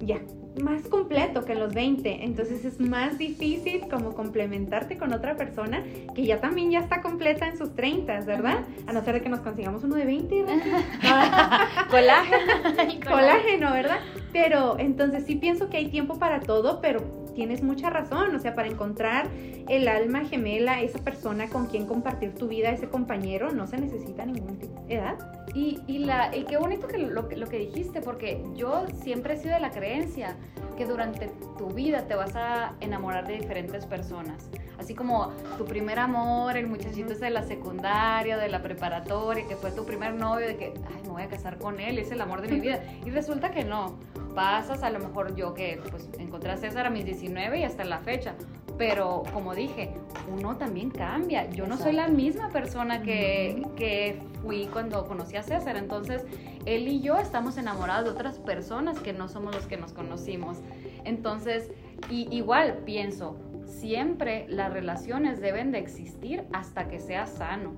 [0.00, 0.20] ya
[0.62, 5.82] más completo que los 20, entonces es más difícil como complementarte con otra persona
[6.14, 8.64] que ya también ya está completa en sus 30, ¿verdad?
[8.86, 10.44] A no ser de que nos consigamos uno de 20.
[11.90, 13.00] Colágeno.
[13.10, 13.98] Colágeno, ¿verdad?
[14.32, 17.00] Pero entonces sí pienso que hay tiempo para todo, pero
[17.34, 19.28] tienes mucha razón, o sea, para encontrar
[19.68, 24.26] el alma gemela, esa persona con quien compartir tu vida, ese compañero, no se necesita
[24.26, 25.39] ningún tipo de edad.
[25.54, 29.36] Y, y, la, y qué bonito que lo, lo que dijiste, porque yo siempre he
[29.36, 30.36] sido de la creencia
[30.76, 34.48] que durante tu vida te vas a enamorar de diferentes personas.
[34.78, 39.56] Así como tu primer amor, el muchachito ese de la secundaria, de la preparatoria, que
[39.56, 42.20] fue tu primer novio, de que, ay, me voy a casar con él, es el
[42.22, 42.82] amor de mi vida.
[43.04, 43.98] Y resulta que no.
[44.34, 47.84] Pasas, a lo mejor yo que pues encontré a César a mis 19 y hasta
[47.84, 48.34] la fecha.
[48.80, 49.90] Pero como dije,
[50.32, 51.50] uno también cambia.
[51.50, 55.76] Yo no soy la misma persona que, que fui cuando conocí a César.
[55.76, 56.24] Entonces,
[56.64, 60.56] él y yo estamos enamorados de otras personas que no somos los que nos conocimos.
[61.04, 61.70] Entonces,
[62.08, 67.74] y, igual pienso, siempre las relaciones deben de existir hasta que sea sano.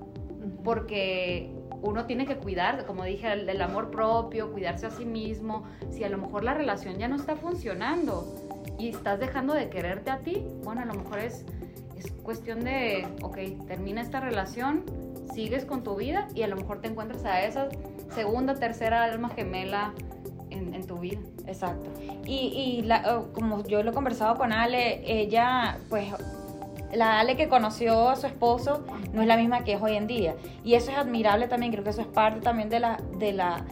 [0.63, 5.65] Porque uno tiene que cuidar, como dije, el, amor propio, cuidarse a sí mismo.
[5.89, 8.25] Si a lo mejor la relación ya no está funcionando
[8.83, 11.45] y estás dejando de quererte a ti, bueno, a lo mejor es,
[11.97, 14.83] es cuestión de, ok, termina esta relación,
[15.33, 17.69] sigues con tu vida y a lo mejor te encuentras a esa
[18.13, 19.93] segunda, tercera alma gemela
[20.49, 21.21] en, tu vida.
[21.47, 21.89] Exacto.
[22.25, 26.07] Y, oh, como yo lo he conversado con Ale, ella, pues,
[26.93, 30.07] la Ale que conoció a su esposo no es la misma que es hoy en
[30.07, 30.35] día.
[30.65, 32.97] Y eso es admirable también, creo que eso es parte también de la...
[33.17, 33.63] De la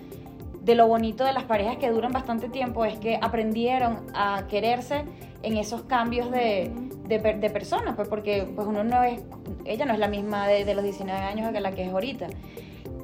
[0.62, 5.06] de lo bonito de las parejas que duran bastante tiempo es que aprendieron a quererse
[5.43, 6.71] en esos cambios de,
[7.08, 9.21] de, personas, pues porque pues uno no es,
[9.65, 12.28] ella no es la misma de, los 19 años que la que es ahorita.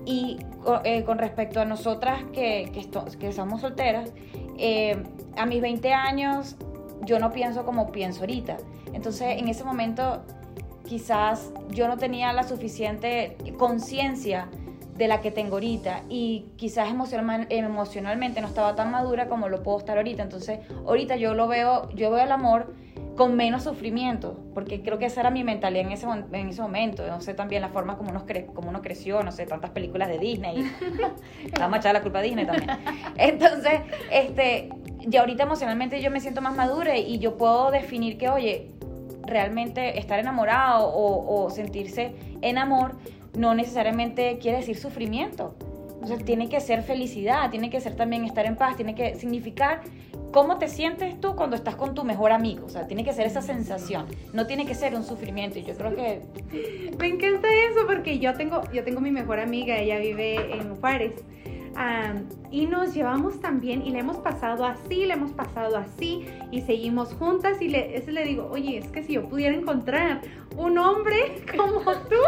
[0.06, 0.38] Y
[0.84, 4.14] eh, con respecto a nosotras que, que, que somos solteras,
[4.58, 5.04] eh,
[5.36, 6.56] a mis 20 años
[7.02, 8.58] yo no pienso como pienso ahorita.
[8.94, 10.24] Entonces en ese momento
[10.86, 14.48] quizás yo no tenía la suficiente conciencia
[14.98, 19.78] de la que tengo ahorita y quizás emocionalmente no estaba tan madura como lo puedo
[19.78, 20.24] estar ahorita.
[20.24, 22.74] Entonces ahorita yo lo veo, yo veo el amor
[23.16, 27.06] con menos sufrimiento, porque creo que esa era mi mentalidad en ese, en ese momento.
[27.08, 30.08] No sé también la forma como uno, cre como uno creció, no sé, tantas películas
[30.08, 30.72] de Disney.
[31.60, 32.70] Vamos a echar la culpa a Disney también.
[33.18, 33.82] Entonces,
[34.12, 34.70] este,
[35.08, 38.72] ya ahorita emocionalmente yo me siento más madura y yo puedo definir que, oye,
[39.24, 42.96] realmente estar enamorado o, o sentirse en amor
[43.38, 45.56] no necesariamente quiere decir sufrimiento.
[46.02, 49.82] Entonces tiene que ser felicidad, tiene que ser también estar en paz, tiene que significar
[50.32, 52.66] cómo te sientes tú cuando estás con tu mejor amigo.
[52.66, 54.06] O sea, tiene que ser esa sensación.
[54.34, 55.60] No tiene que ser un sufrimiento.
[55.60, 56.22] Y yo creo que.
[57.00, 61.14] Me encanta eso porque yo tengo, yo tengo mi mejor amiga, ella vive en Juárez.
[62.52, 67.14] y nos llevamos también y le hemos pasado así, le hemos pasado así y seguimos
[67.14, 70.22] juntas y le, le digo, oye, es que si yo pudiera encontrar
[70.56, 72.22] un hombre como tú,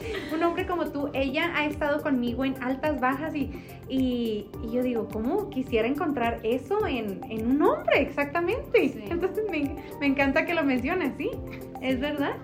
[0.34, 3.50] un hombre como tú, ella ha estado conmigo en altas, bajas y,
[3.88, 9.04] y, yo digo, ¿cómo quisiera encontrar eso en, un hombre exactamente?
[9.10, 11.30] Entonces me, encanta que lo menciones, ¿sí?
[11.80, 12.36] ¿Es verdad?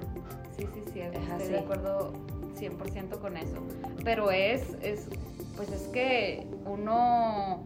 [0.56, 2.12] Sí, sí, sí, estoy de acuerdo
[2.58, 3.56] 100% con eso.
[4.04, 5.08] Pero es, es,
[5.56, 7.62] pues es que uno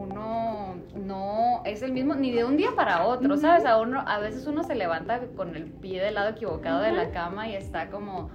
[0.00, 3.66] uno no es el mismo ni de un día para otro, ¿sabes?
[3.66, 7.10] A, uno, a veces uno se levanta con el pie del lado equivocado de la
[7.10, 8.30] cama y está como,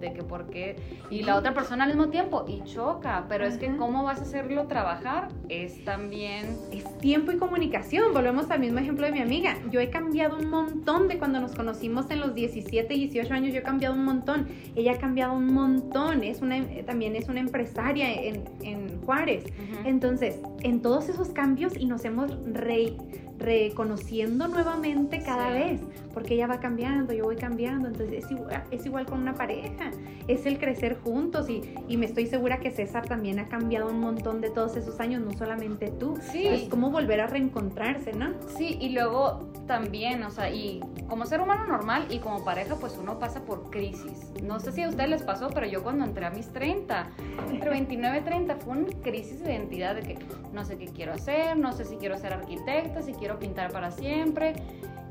[0.00, 0.76] de que por qué,
[1.10, 4.22] y la otra persona al mismo tiempo, y choca, pero es que cómo vas a
[4.22, 6.56] hacerlo trabajar es también...
[6.72, 8.12] Es tiempo y comunicación.
[8.12, 9.56] Volvemos al mismo ejemplo de mi amiga.
[9.70, 13.52] Yo he cambiado un montón de cuando nos conocimos en los 17, 18 años.
[13.52, 14.48] Yo he cambiado un montón.
[14.76, 16.22] Ella ha cambiado un montón.
[16.24, 19.44] Es una, también es una empresaria en, en Juárez.
[19.84, 22.96] Entonces, en todos esos cambios y nos hemos re,
[23.40, 25.80] reconociendo nuevamente cada vez,
[26.12, 29.89] porque ella va cambiando, yo voy cambiando, entonces es igual, es igual con una pareja,
[30.28, 34.00] es el crecer juntos y, y, me estoy segura que César también ha cambiado un
[34.00, 36.46] montón de todos esos años, no solamente tú, sí.
[36.46, 38.32] es como volver a reencontrarse, ¿no?
[38.56, 42.96] Sí, y luego también, o sea, y como ser humano normal y como pareja, pues
[43.00, 44.32] uno pasa por crisis.
[44.42, 47.10] No sé si a ustedes les pasó, pero yo cuando entré a mis 30,
[47.50, 50.18] entre 29 y 30, fue una crisis de identidad de que
[50.52, 53.90] no sé qué quiero hacer, no sé si quiero ser arquitecta, si quiero pintar para
[53.90, 54.54] siempre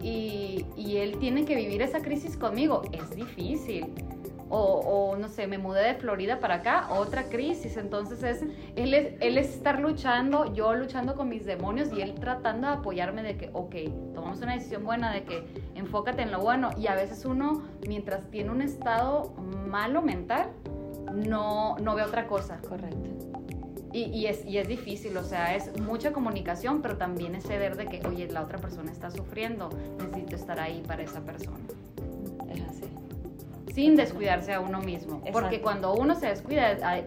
[0.02, 0.65] y,
[0.98, 2.82] él tiene que vivir esa crisis conmigo.
[2.92, 3.94] Es difícil.
[4.50, 7.78] O, no sé, me mudé de Florida para acá, otra crisis.
[7.78, 8.44] Entonces es
[8.76, 12.74] él, es, él es estar luchando, yo luchando con mis demonios y él tratando de
[12.74, 13.76] apoyarme de que, ok,
[14.14, 16.72] tomamos una decisión buena, de que enfócate en lo bueno.
[16.78, 19.34] Y a veces uno, mientras tiene un estado
[19.68, 20.50] malo mental,
[21.14, 22.60] no, no ve otra cosa.
[22.68, 23.10] Correcto.
[23.92, 27.88] Y, es, y es difícil, o sea, es mucha comunicación, pero también es ceder de
[27.88, 31.66] que, oye, la otra persona está sufriendo, necesito estar ahí para esa persona.
[32.54, 32.84] Es así.
[33.80, 35.24] Sin descuidarse a uno mismo.
[35.32, 36.98] Porque cuando uno se descuida,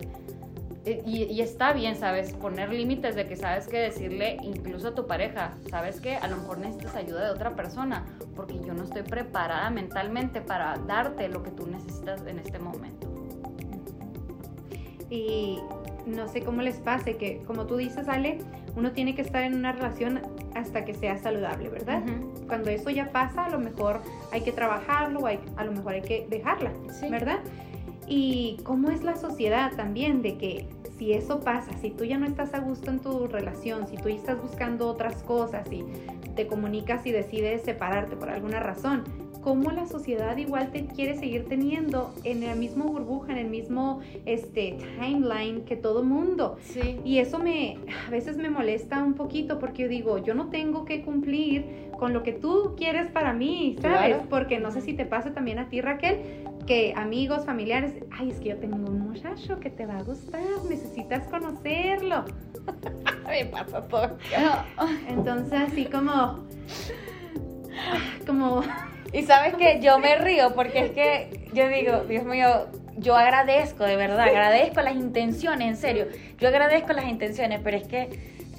[0.87, 2.33] eh, y, y, está bien, ¿sabes?
[2.33, 6.39] Poner límites de que sabes que decirle incluso a tu pareja, ¿sabes que A lo
[6.39, 11.43] mejor necesitas ayuda de otra persona, porque yo no estoy preparada mentalmente para darte lo
[11.43, 13.07] que tú necesitas en este momento.
[15.11, 15.59] Y
[16.07, 18.39] no sé cómo les pase, que como tú dices, Ale,
[18.77, 20.23] uno tiene que estar en una relación
[20.55, 22.03] hasta que sea saludable, ¿verdad?
[22.47, 24.01] Cuando eso ya pasa, a lo mejor
[24.33, 26.73] hay que trabajarlo, hay, a lo mejor hay que dejarla,
[27.11, 27.41] ¿verdad?
[28.07, 32.27] Y cómo es la sociedad también de que si eso pasa, si tú ya no
[32.27, 35.85] estás a gusto en tu relación, si tú ya estás buscando otras cosas y
[36.37, 39.05] te comunicas y decides separarte por alguna razón,
[39.43, 44.01] cómo la sociedad igual te quiere seguir teniendo en la misma burbuja, en el mismo
[44.25, 46.57] este, timeline que todo mundo.
[46.63, 47.01] Sí.
[47.05, 50.85] Y eso me, a veces me molesta un poquito porque yo digo, yo no tengo
[50.85, 54.17] que cumplir con lo que tú quieres para mí, ¿sabes?
[54.29, 56.19] Porque no sé si te pasa también a ti, Raquel,
[56.67, 60.41] que amigos, familiares, ay, es que yo tengo un muchacho que te va a gustar,
[60.69, 62.25] necesitas conocerlo.
[63.27, 64.19] me pasa todo.
[65.09, 66.45] Entonces, así como,
[68.27, 68.63] como
[69.13, 73.85] y sabes que yo me río porque es que yo digo, Dios mío, yo agradezco,
[73.85, 76.07] de verdad, agradezco las intenciones, en serio.
[76.39, 78.09] Yo agradezco las intenciones, pero es que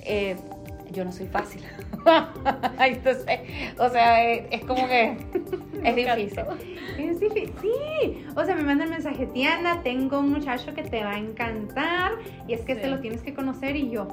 [0.05, 0.35] eh,
[0.91, 1.63] yo no soy fácil.
[2.79, 3.25] Entonces,
[3.79, 5.17] o sea, es, como que
[5.83, 6.43] es difícil.
[6.97, 8.25] Es difícil, sí.
[8.35, 12.13] O sea, me manda el mensaje, Tiana, tengo un muchacho que te va a encantar
[12.47, 14.07] y es que te lo tienes que conocer y yo.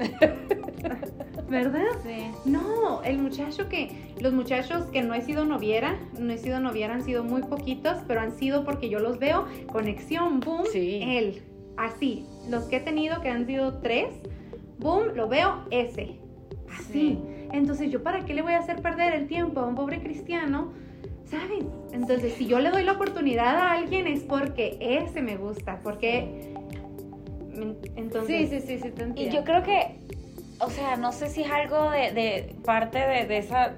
[1.48, 1.86] ¿Verdad?
[2.04, 2.30] Sí.
[2.44, 6.94] No, el muchacho que, los muchachos que no he sido noviera, no he sido noviera,
[6.94, 11.00] han sido muy poquitos, pero han sido porque yo los veo, conexión, boom, sí.
[11.02, 11.42] él.
[11.76, 14.08] Así, los que he tenido, que han sido tres,
[14.78, 16.18] boom, lo veo ese.
[16.78, 17.18] Así.
[17.52, 20.72] Entonces, ¿yo para qué le voy a hacer perder el tiempo a un pobre cristiano?
[21.24, 21.64] ¿Sabes?
[21.92, 26.54] Entonces, si yo le doy la oportunidad a alguien es porque ese me gusta, porque
[27.96, 29.20] entonces, sí, sí, sí, sí, te entiendo.
[29.20, 29.96] Y yo creo que,
[30.60, 33.74] o sea, no sé si es algo de, parte de, esa,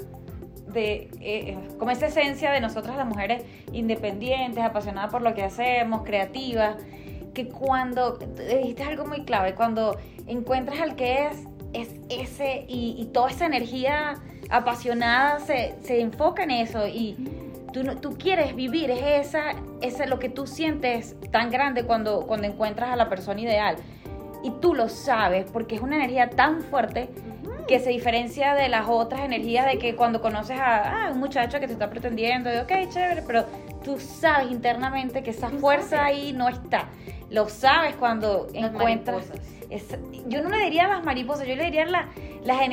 [0.72, 6.02] de, eh, como esa esencia de nosotras las mujeres independientes, apasionadas por lo que hacemos,
[6.02, 6.76] creativas,
[7.34, 13.30] que cuando, dijiste algo muy clave, cuando encuentras al que es, es ese y, toda
[13.30, 17.16] esa energía apasionada se, se enfoca en eso y
[17.72, 22.46] tú, tú quieres vivir, es esa, esa lo que tú sientes tan grande cuando, cuando
[22.46, 23.76] encuentras a la persona ideal.
[24.44, 27.08] Y tú lo sabes porque es una energía tan fuerte
[27.66, 31.60] que se diferencia de las otras energías de que cuando conoces a ah, un muchacho
[31.60, 33.46] que te está pretendiendo, ok, chévere, pero
[33.82, 36.88] tú sabes internamente que esa fuerza ahí no está.
[37.30, 39.30] Lo sabes cuando encuentras
[40.26, 42.08] yo no le diría las mariposas, yo le diría la,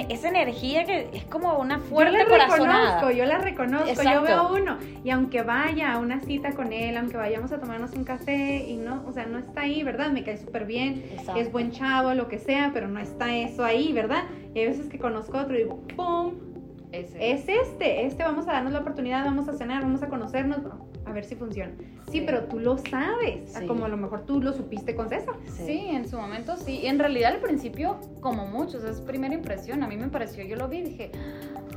[0.10, 4.54] esa energía que es como una fuerte Yo la reconozco, yo la reconozco, yo veo
[4.54, 4.78] uno.
[5.04, 8.78] Y aunque vaya a una cita con él, aunque vayamos a tomarnos un café y
[8.78, 10.12] no, o sea, no está ahí, ¿verdad?
[10.12, 11.04] Me cae súper bien,
[11.36, 14.24] es buen chavo, lo que sea, pero no está eso ahí, ¿verdad?
[14.54, 16.34] Y hay veces que conozco otro y digo, ¡pum!
[16.92, 20.62] Es este, este vamos a darnos la oportunidad, vamos a cenar, vamos a conocernos
[21.10, 21.74] a ver si funciona.
[22.12, 25.36] Sí, pero tú lo sabes, como a lo mejor tú lo supiste con César.
[25.66, 25.88] Sí.
[25.90, 26.80] en su momento sí.
[26.84, 29.84] Y en realidad al principio, como muchos, es primera impresión.
[29.84, 31.12] A mí me pareció, yo lo vi y dije,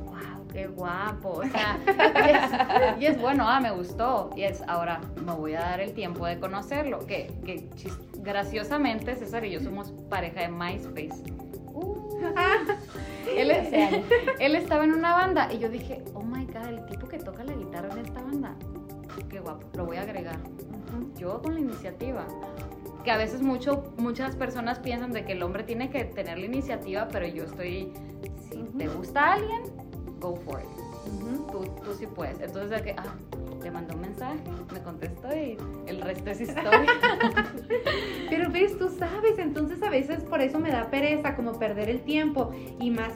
[0.04, 1.30] wow, qué guapo.
[1.30, 1.78] O sea,
[3.00, 4.30] y, es, bueno, ah, me gustó.
[4.36, 7.06] Y es, ahora me voy a dar el tiempo de conocerlo.
[7.06, 7.68] Que, que
[8.18, 11.22] graciosamente, César y yo somos pareja de MySpace.
[11.74, 11.96] Uh.
[13.36, 13.50] él,
[14.40, 17.44] él estaba en una banda y yo dije, oh my god, el tipo que toca
[17.44, 18.54] la guitarra en esta banda,
[19.32, 20.38] qué guapo, lo voy a agregar.
[21.16, 22.26] Yo con la iniciativa.
[23.02, 26.44] Que a veces mucho, muchas personas piensan de que el hombre tiene que tener la
[26.44, 27.92] iniciativa, pero yo estoy,
[28.48, 29.62] si te gusta alguien,
[30.20, 30.81] go for it.
[31.52, 32.40] Tú, tú sí puedes.
[32.40, 33.14] Entonces, de que, ah,
[33.62, 34.40] le mandó un mensaje,
[34.72, 36.72] me contestó y el resto es historia.
[38.30, 42.00] Pero ves, tú sabes, entonces a veces por eso me da pereza como perder el
[42.00, 42.50] tiempo
[42.80, 43.12] y más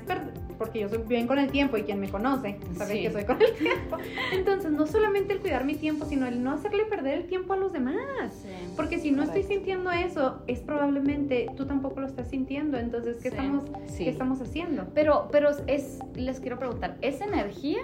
[0.58, 3.40] porque yo soy bien con el tiempo y quien me conoce sabe que soy con
[3.40, 3.98] el tiempo.
[4.32, 7.56] Entonces, no solamente el cuidar mi tiempo, sino el no hacerle perder el tiempo a
[7.56, 8.46] los demás.
[8.76, 12.78] porque si no estoy sintiendo eso, es probablemente tú tampoco lo estás sintiendo.
[12.78, 13.64] Entonces, ¿qué, estamos,
[13.96, 14.86] ¿qué estamos haciendo?
[14.94, 17.80] Pero, pero es, les quiero preguntar, ¿es energía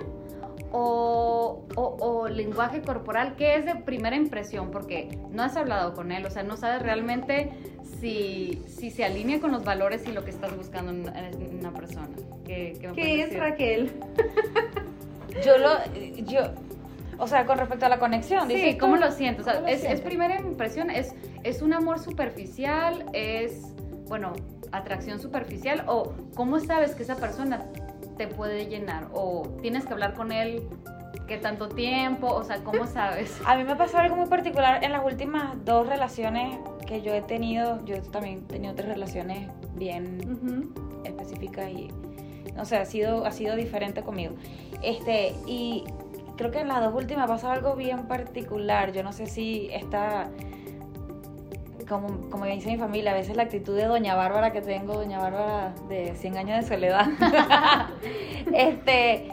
[0.72, 4.70] o, o, lenguaje corporal, ¿qué es de primera impresión?
[4.70, 7.52] Porque no has hablado con él, o sea, no sabes realmente
[8.00, 12.08] si, si se alinea con los valores y lo que estás buscando en, una persona.
[12.44, 13.92] ¿Qué, qué, es Raquel?
[15.44, 15.68] yo lo,
[16.24, 16.40] yo,
[17.18, 18.48] o sea, con respecto a la conexión.
[18.48, 19.46] Sí, ¿cómo lo sientes?
[19.46, 21.14] O sea, es, es, primera impresión, es,
[21.44, 23.74] es un amor superficial, es,
[24.08, 24.32] bueno,
[24.72, 27.66] atracción superficial o cómo sabes que esa persona
[28.16, 29.08] te puede llenar?
[29.12, 30.68] ¿O tienes que hablar con él
[31.26, 32.28] qué tanto tiempo?
[32.28, 33.40] O sea, ¿cómo sabes?
[33.44, 37.22] A mí me pasó algo muy particular en las últimas dos relaciones que yo he
[37.22, 37.84] tenido.
[37.84, 40.72] Yo también he tenido tres relaciones bien
[41.04, 41.88] específicas y,
[42.54, 44.34] no sé, ha sido, ha sido diferente conmigo.
[44.82, 45.84] Este, y
[46.36, 48.92] creo que en las dos últimas ha pasado algo bien particular.
[48.92, 50.28] Yo no sé si esta
[51.88, 55.18] como, como dice mi familia, a veces la actitud de Doña Bárbara que tengo, Doña
[55.18, 57.06] Bárbara de 100 años de soledad.
[58.52, 59.28] este,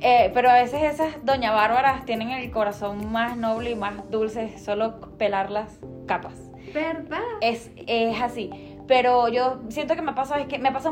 [0.00, 4.58] eh, pero a veces esas Doña Bárbaras tienen el corazón más noble y más dulce,
[4.58, 6.50] solo pelar las capas.
[6.72, 7.20] ¿Verdad?
[7.40, 8.50] Es, es así.
[8.86, 10.90] Pero yo siento que me pasa, es que me pasa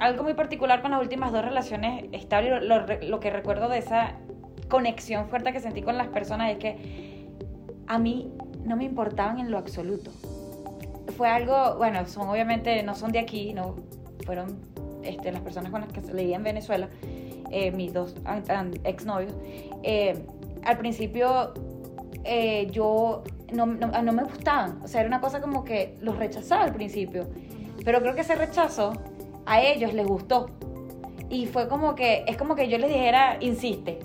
[0.00, 2.62] algo muy particular con las últimas dos relaciones estables.
[2.62, 4.14] Lo, lo que recuerdo de esa
[4.68, 7.24] conexión fuerte que sentí con las personas es que
[7.86, 8.32] a mí
[8.64, 10.10] no me importaban en lo absoluto
[11.16, 13.76] fue algo, bueno, son obviamente, no son de aquí, no
[14.24, 14.58] fueron
[15.02, 16.88] este, las personas con las que leí en Venezuela,
[17.50, 18.14] eh, mis dos
[18.84, 19.34] exnovios.
[19.82, 20.24] Eh,
[20.64, 21.52] al principio
[22.24, 26.64] eh, yo no, no, me gustaban, o sea, era una cosa como que los rechazaba
[26.64, 27.28] al principio,
[27.84, 28.92] pero creo que ese rechazo
[29.46, 30.48] a ellos les gustó.
[31.30, 33.98] Y fue como que, es como que yo les dijera, insiste.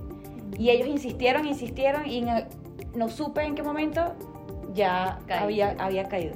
[0.57, 2.25] Y ellos insistieron, insistieron y
[2.95, 4.15] no supe en qué momento
[4.73, 6.35] ya había, había caído.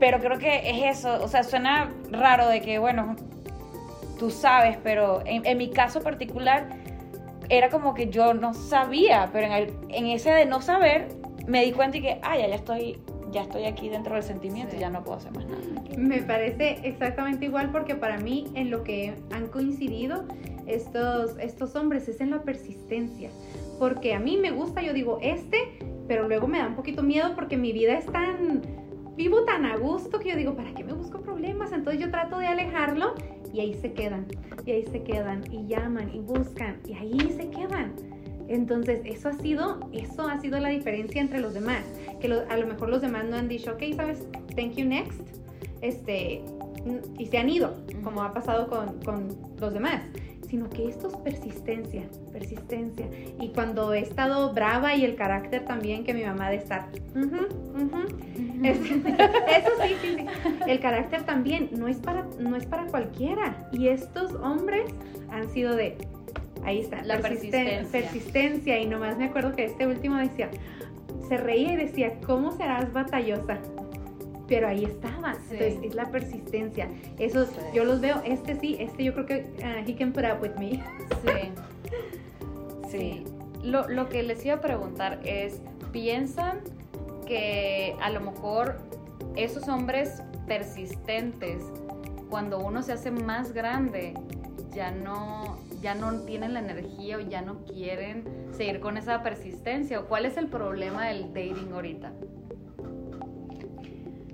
[0.00, 3.14] Pero creo que es eso, o sea, suena raro de que, bueno,
[4.18, 6.68] tú sabes, pero en, mi caso particular
[7.48, 11.08] era como que yo no sabía, pero en, el, en ese de no saber
[11.46, 12.98] me di cuenta y que, ah, ya, estoy
[13.32, 15.62] ya estoy aquí dentro del sentimiento y ya no puedo hacer más nada.
[15.96, 20.24] Me parece exactamente igual porque para mí en lo que han coincidido
[20.66, 23.30] estos, estos hombres es en la persistencia.
[23.78, 27.34] Porque a mí me gusta, yo digo, este, pero luego me da un poquito miedo
[27.34, 28.62] porque mi vida es tan
[29.20, 31.72] vivo tan a gusto que yo digo, ¿para qué me busco problemas?
[31.72, 33.14] Entonces yo trato de alejarlo
[33.52, 34.26] y ahí se quedan,
[34.64, 37.92] y ahí se quedan, y llaman, y buscan, y ahí se quedan.
[38.48, 41.84] Entonces, eso ha sido, eso ha sido la diferencia entre los demás.
[42.18, 45.20] Que a lo mejor los demás no han dicho, ok, sabes, thank you next.
[45.82, 46.42] Este,
[47.18, 49.28] y se han ido, como ha pasado con, con
[49.60, 50.02] los demás
[50.50, 53.06] sino que esto es persistencia, persistencia.
[53.40, 57.28] Y cuando he estado brava y el carácter también que mi mamá de estar, eso
[59.82, 60.26] sí, sí, sí,
[60.66, 63.68] el carácter también no es para, no es para cualquiera.
[63.70, 64.92] Y estos hombres
[65.30, 65.96] han sido de,
[66.64, 67.86] ahí está, la persistencia.
[67.92, 68.80] persistencia.
[68.80, 70.50] Y nomás me acuerdo que este último decía,
[71.28, 73.60] se reía y decía, ¿cómo serás batallosa?
[74.50, 75.36] Pero ahí estaba.
[75.50, 76.88] Entonces, es la persistencia.
[77.18, 80.42] Esos, yo los veo, este sí, este yo creo que uh, he can put up
[80.42, 80.82] with me.
[82.90, 82.90] Sí.
[82.90, 83.24] sí.
[83.62, 85.60] Lo, lo que les iba a preguntar es,
[85.92, 86.60] ¿piensan
[87.26, 88.78] que a lo mejor
[89.36, 91.62] esos hombres persistentes,
[92.28, 94.14] cuando uno se hace más grande,
[94.74, 98.24] ya no, ya no tienen la energía o ya no quieren
[98.56, 100.00] seguir con esa persistencia?
[100.00, 102.12] ¿O cuál es el problema del dating ahorita?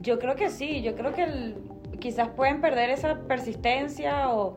[0.06, 1.26] Yo creo que sí, yo creo que
[1.98, 4.56] quizás pueden perder esa persistencia o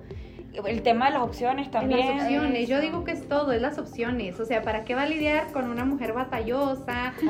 [0.53, 2.17] el tema de las opciones también.
[2.17, 4.39] las opciones, yo digo que es todo, es las opciones.
[4.39, 7.13] O sea, ¿para qué va a lidiar con una mujer batallosa?
[7.19, 7.27] Sí,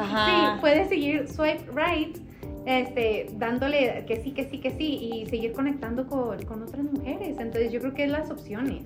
[0.59, 2.17] puede seguir swipe right,
[2.65, 7.37] este, dándole que sí, que sí, que sí, y seguir conectando con, con otras mujeres.
[7.39, 8.83] Entonces yo creo que es las opciones.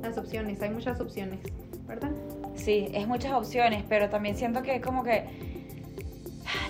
[0.00, 1.40] Las opciones, hay muchas opciones,
[1.86, 2.10] ¿verdad?
[2.54, 5.51] Sí, es muchas opciones, pero también siento que como que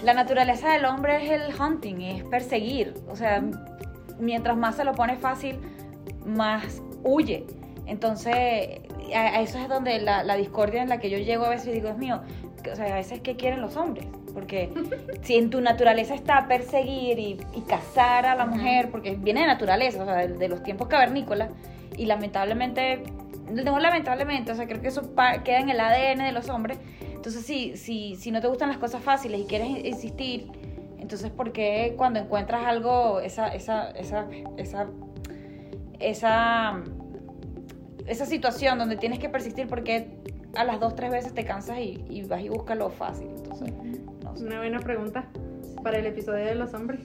[0.02, 2.94] la naturaleza del hombre es el hunting, es perseguir.
[3.08, 3.42] O sea,
[4.18, 5.58] mientras más se lo pone fácil,
[6.24, 7.46] más huye.
[7.86, 8.80] Entonces,
[9.14, 11.88] a, eso es donde la, la, discordia en la que yo llego a veces digo,
[11.88, 12.20] es mío,
[12.70, 14.06] o sea, a veces, ¿qué quieren los hombres?
[14.32, 14.70] Porque
[15.22, 19.46] si en tu naturaleza está perseguir y, y cazar a la mujer, porque viene de
[19.46, 21.50] naturaleza, o sea, de, los tiempos cavernícolas,
[21.96, 23.02] y lamentablemente,
[23.50, 25.02] no lamentablemente, o sea, creo que eso
[25.44, 26.78] queda en el ADN de los hombres.
[27.22, 30.50] Entonces, si, si, si no te gustan las cosas fáciles y quieres insistir,
[30.98, 34.88] entonces, ¿por qué cuando encuentras algo, esa, esa, esa, esa,
[36.00, 36.82] esa,
[38.08, 40.18] esa situación donde tienes que persistir, porque
[40.56, 43.28] a las dos, tres veces te cansas y, vas y buscas lo fácil?
[43.28, 43.72] Entonces,
[44.40, 45.28] Una buena pregunta
[45.84, 47.02] para el episodio de los hombres.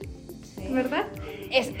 [0.70, 1.06] ¿Verdad?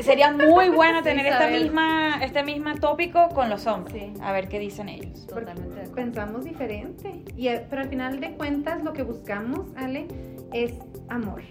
[0.00, 4.18] sería muy bueno tener esta misma, este mismo tópico con los hombres.
[4.20, 5.26] A ver qué dicen ellos.
[5.26, 5.88] Totalmente.
[5.94, 7.22] Pensamos diferente.
[7.36, 10.06] Y, eh, pero al final de cuentas lo que buscamos, Ale,
[10.52, 10.72] es
[11.08, 11.42] amor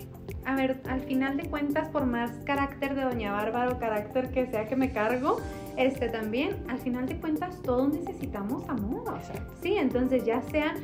[0.47, 4.47] a ver, al final de cuentas, por más carácter de Doña Bárbara o carácter que
[4.47, 5.41] sea que me cargo,
[5.78, 9.19] este también, al final de cuentas, todos necesitamos amor.
[9.61, 10.75] Sí, entonces ya sea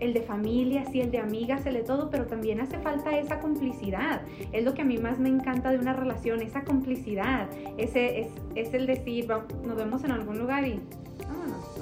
[0.00, 3.40] el de familia, sí, el de amigas, el de todo, pero también hace falta esa
[3.40, 4.22] complicidad.
[4.52, 7.48] Es lo que a mí más me encanta de una relación, esa complicidad.
[7.76, 10.80] Ese es, es el decir, nos vemos en algún lugar y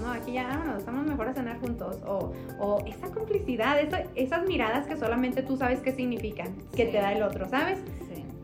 [0.02, 1.98] no, aquí ya vámonos, estamos mejor a cenar juntos.
[2.06, 3.76] O, o esa complicidad,
[4.14, 7.78] esas miradas que solamente tú sabes qué significan, que te da el otro, ¿sabes?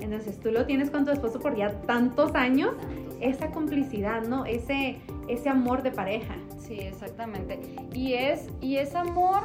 [0.00, 2.74] Entonces tú lo tienes con tu esposo por ya tantos años,
[3.20, 4.44] esa complicidad, ¿no?
[4.44, 6.34] Ese, ese amor de pareja.
[6.58, 7.58] Sí, exactamente.
[7.92, 9.42] Y es, y es amor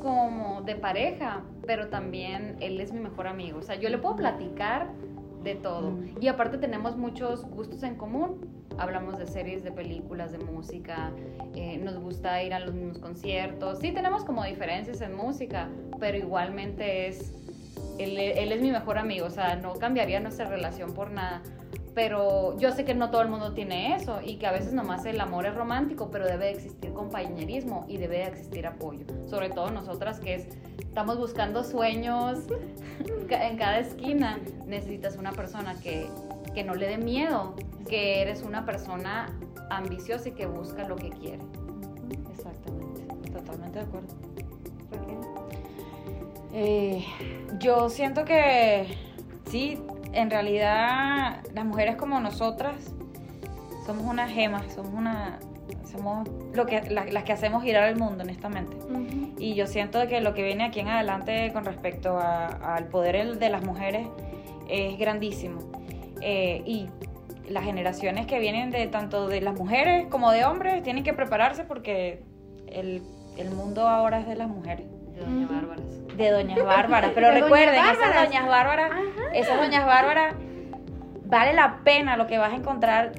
[0.00, 3.58] como de pareja, pero también él es mi mejor amigo.
[3.58, 4.90] O sea, yo le puedo platicar
[5.44, 5.98] de todo.
[6.20, 11.12] Y aparte tenemos muchos gustos en común hablamos de series, de películas, de música,
[11.54, 13.78] eh, nos gusta ir a los mismos conciertos.
[13.80, 17.41] Sí, tenemos como diferencias en música, pero igualmente es,
[17.98, 21.42] él, él, es mi mejor amigo, o sea, no cambiaría nuestra relación por nada.
[21.94, 25.04] Pero yo sé que no todo el mundo tiene eso y que a veces nomás
[25.04, 29.04] el amor es romántico, pero debe existir compañerismo y debe existir apoyo.
[29.28, 32.38] Sobre todo nosotras que es, estamos buscando sueños
[33.28, 36.06] en cada esquina, necesitas una persona que,
[36.54, 37.54] que no le dé miedo
[37.92, 39.26] que eres una persona
[39.70, 41.42] ambiciosa y que busca lo que quiere.
[42.32, 44.31] Exactamente, totalmente de acuerdo.
[46.52, 47.04] Eh,
[47.58, 48.86] yo siento que
[49.50, 49.78] sí,
[50.12, 52.94] en realidad las mujeres como nosotras
[53.86, 55.38] somos una gema, somos una
[55.90, 58.76] somos lo que las que hacemos girar el mundo honestamente.
[59.38, 63.48] Y yo siento que lo que viene aquí en adelante con respecto al poder de
[63.50, 64.06] las mujeres
[64.68, 65.60] es grandísimo.
[66.20, 66.86] Eh, y
[67.48, 71.64] las generaciones que vienen de tanto de las mujeres como de hombres tienen que prepararse
[71.64, 72.22] porque
[72.68, 73.02] el,
[73.54, 74.86] mundo ahora es de las mujeres.
[75.24, 75.82] De Doña Bárbara.
[76.16, 77.10] De Doñas Bárbaras.
[77.14, 78.90] Pero recuerden, esas Doñas Bárbaras,
[79.32, 80.34] esas Doñas Bárbaras,
[81.24, 83.12] vale la pena lo que vas a encontrar.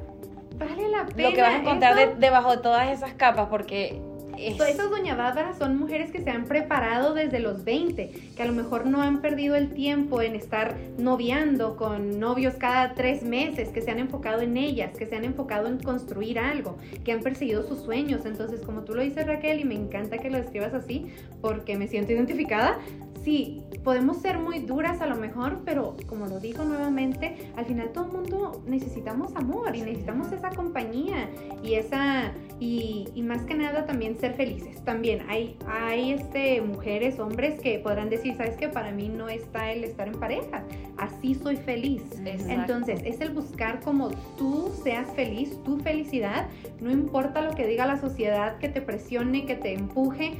[0.55, 1.29] Vale la pena.
[1.29, 4.01] Lo que vas a encontrar debajo de todas esas capas, porque
[4.37, 8.53] esas doña Bárbara son mujeres que se han preparado desde los 20, que a lo
[8.53, 13.81] mejor no han perdido el tiempo en estar noviando con novios cada tres meses, que
[13.81, 17.63] se han enfocado en ellas, que se han enfocado en construir algo, que han perseguido
[17.67, 18.25] sus sueños.
[18.25, 21.07] Entonces, como tú lo dices Raquel, y me encanta que lo escribas así,
[21.41, 22.79] porque me siento identificada,
[23.23, 27.89] sí, podemos ser muy duras a lo mejor, pero como lo digo nuevamente, al final
[27.93, 31.29] todo el mundo necesitamos amor y necesitamos esa compañía
[31.63, 34.83] y esa y, más que nada también ser felices.
[34.85, 39.71] También hay, hay este, mujeres, hombres que podrán decir, sabes que para mí no está
[39.71, 40.63] el estar en pareja,
[40.97, 42.03] así soy feliz.
[42.23, 46.47] Entonces es el buscar como tú seas feliz, tu felicidad,
[46.79, 50.33] no importa lo que diga la sociedad que te presione, que te empuje,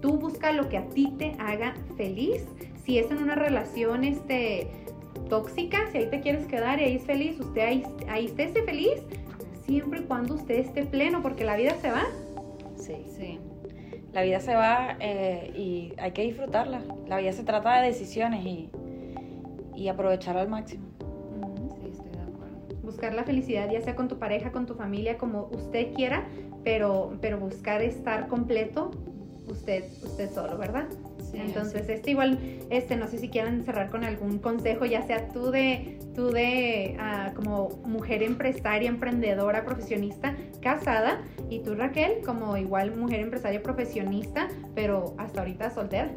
[0.00, 2.46] Tú busca lo que a ti te haga feliz.
[2.84, 4.66] Si es en una relación este,
[5.28, 9.02] tóxica, si ahí te quieres quedar y ahí es feliz, usted ahí, ahí esté feliz,
[9.66, 12.04] siempre y cuando usted esté pleno, porque la vida se va.
[12.90, 13.38] Sí, sí.
[14.12, 16.82] La vida se va eh, y hay que disfrutarla.
[17.06, 18.70] La vida se trata de decisiones y,
[19.76, 20.88] y aprovecharla al máximo.
[21.80, 22.82] Sí, estoy de acuerdo.
[22.82, 26.26] Buscar la felicidad, ya sea con tu pareja, con tu familia, como usted quiera,
[26.64, 28.90] pero, pero buscar estar completo
[29.46, 30.88] usted, usted solo, ¿verdad?
[31.32, 32.38] Entonces, este igual,
[32.70, 36.96] este, no sé si quieran cerrar con algún consejo, ya sea tú de, tú de,
[36.98, 44.48] ah, como mujer empresaria, emprendedora, profesionista, casada, y tú Raquel, como igual mujer empresaria, profesionista,
[44.74, 46.10] pero hasta ahorita soltera.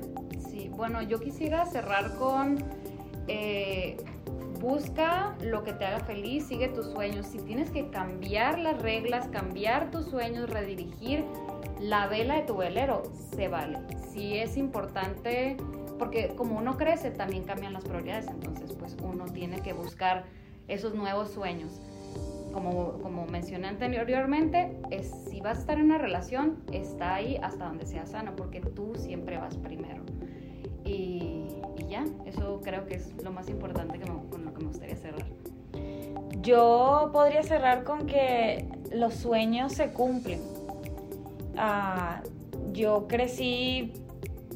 [0.50, 2.58] Sí, bueno, yo quisiera cerrar con,
[3.28, 3.98] eh,
[4.64, 7.28] busca lo que te haga feliz, sigue tus sueños.
[7.28, 11.26] Si tienes que cambiar las reglas, cambiar tus sueños, redirigir
[11.84, 13.04] la vela de tu velero,
[13.36, 13.80] se vale.
[14.12, 15.58] Si es importante
[16.00, 20.24] porque como uno crece, también cambian las prioridades, entonces pues uno tiene que buscar
[20.68, 21.82] esos nuevos sueños.
[22.54, 27.66] Como, como mencioné anteriormente, es, si vas a estar en una relación, está ahí hasta
[27.66, 30.04] donde sea sana, porque tú siempre vas primero.
[30.86, 31.48] Y,
[31.90, 35.26] ya, eso creo que es lo más importante que con lo que me gustaría cerrar.
[36.42, 40.53] Yo podría cerrar con que los sueños se cumplen.
[41.58, 42.22] Ah,
[42.72, 43.94] yo crecí,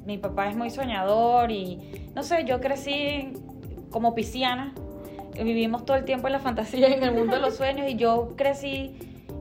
[0.06, 3.34] mi papá es muy soñador y no sé, yo crecí
[3.92, 4.74] como pisciana.
[5.36, 7.96] Vivimos todo el tiempo en la fantasía y en el mundo de los sueños y
[7.96, 8.98] yo crecí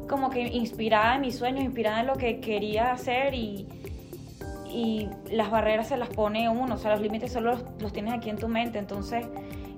[0.09, 3.67] como que inspirada en mis sueños, inspirada en lo que quería hacer y,
[4.71, 8.15] y las barreras se las pone uno, o sea, los límites solo los, los tienes
[8.15, 9.27] aquí en tu mente, entonces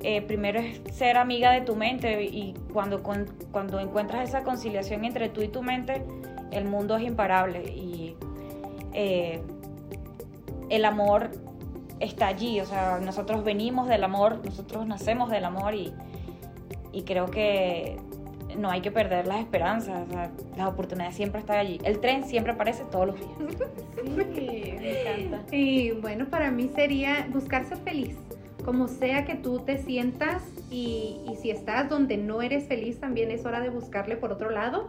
[0.02, 5.28] eh, primero es ser amiga de tu mente y cuando, cuando encuentras esa conciliación entre
[5.28, 6.04] tú y tu mente,
[6.50, 8.16] el mundo es imparable y
[8.92, 9.40] eh,
[10.70, 11.30] el amor
[12.00, 15.92] está allí, o sea, nosotros venimos del amor, nosotros nacemos del amor y,
[16.92, 17.98] y creo que
[18.56, 20.06] no hay que perder las esperanzas,
[20.56, 21.80] las oportunidades siempre están allí.
[21.84, 23.30] El tren siempre aparece todos los días.
[24.34, 25.54] Sí, me encanta.
[25.54, 28.16] Y bueno, para mí sería buscar ser feliz
[28.68, 33.46] como sea que tú te sientas y, si estás donde no eres feliz, también es
[33.46, 34.88] hora de buscarle por otro lado,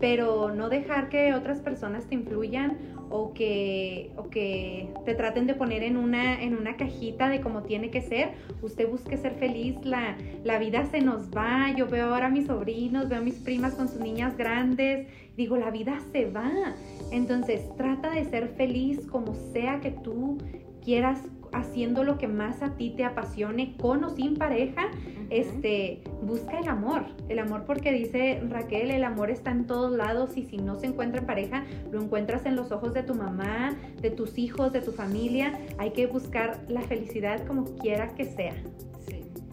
[0.00, 2.78] pero no dejar que otras personas te influyan
[3.10, 7.62] o que, o que te traten de poner en una, en una cajita de cómo
[7.64, 8.30] tiene que ser.
[8.62, 11.74] Usted busque ser feliz, la, la vida se nos va.
[11.76, 15.56] Yo veo ahora a mis sobrinos, veo a mis primas con sus niñas grandes, digo,
[15.56, 16.50] la vida se va.
[17.12, 20.38] Entonces, trata de ser feliz como sea que tú
[20.82, 21.20] quieras
[21.52, 24.88] haciendo lo que más a ti te apasione, con o sin pareja,
[25.30, 27.04] este, busca el amor.
[27.28, 30.86] El amor porque dice Raquel, el amor está en todos lados y si no se
[30.86, 34.80] encuentra en pareja, lo encuentras en los ojos de tu mamá, de tus hijos, de
[34.80, 35.58] tu familia.
[35.78, 38.54] Hay que buscar la felicidad como quiera que sea.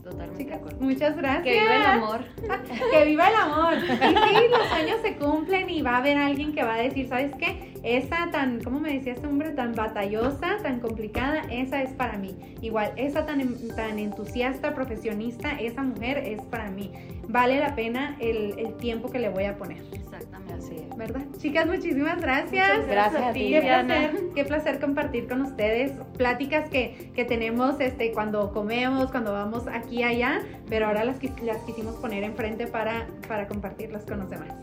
[0.09, 1.43] Totalmente Muchas gracias.
[1.43, 2.19] Que viva el amor.
[2.91, 3.73] que viva el amor.
[3.77, 7.09] Y sí, los sueños se cumplen y va a haber alguien que va a decir,
[7.09, 7.73] ¿sabes qué?
[7.83, 9.51] Esa tan, ¿cómo me decía este hombre?
[9.51, 12.35] Tan batallosa, tan complicada, esa es para mí.
[12.61, 16.91] Igual, esa tan, tan entusiasta, profesionista, esa mujer es para mí.
[17.27, 19.81] Vale la pena el, el tiempo que le voy a poner.
[19.91, 20.87] Exactamente así.
[20.95, 21.21] ¿Verdad?
[21.37, 22.87] Chicas, muchísimas gracias.
[22.87, 23.49] gracias a ti.
[23.51, 29.33] Qué placer, qué placer compartir con ustedes pláticas que, que tenemos este, cuando comemos, cuando
[29.33, 34.19] vamos aquí y allá, pero ahora las, las quisimos poner enfrente para, para compartirlas con
[34.19, 34.53] los demás.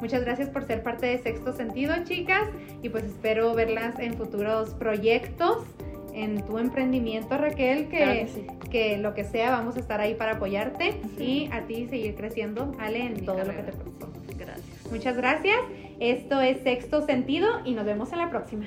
[0.00, 2.48] Muchas gracias por ser parte de Sexto Sentido, chicas,
[2.82, 5.64] y pues espero verlas en futuros proyectos,
[6.14, 8.28] en tu emprendimiento, Raquel, que,
[8.70, 12.72] que, lo que sea, vamos a estar ahí para apoyarte y a ti seguir creciendo,
[12.78, 14.36] Ale, en todo lo que te propongas.
[14.36, 14.90] Gracias.
[14.90, 15.58] Muchas gracias.
[16.00, 18.66] Esto es Sexto Sentido y nos vemos en la próxima.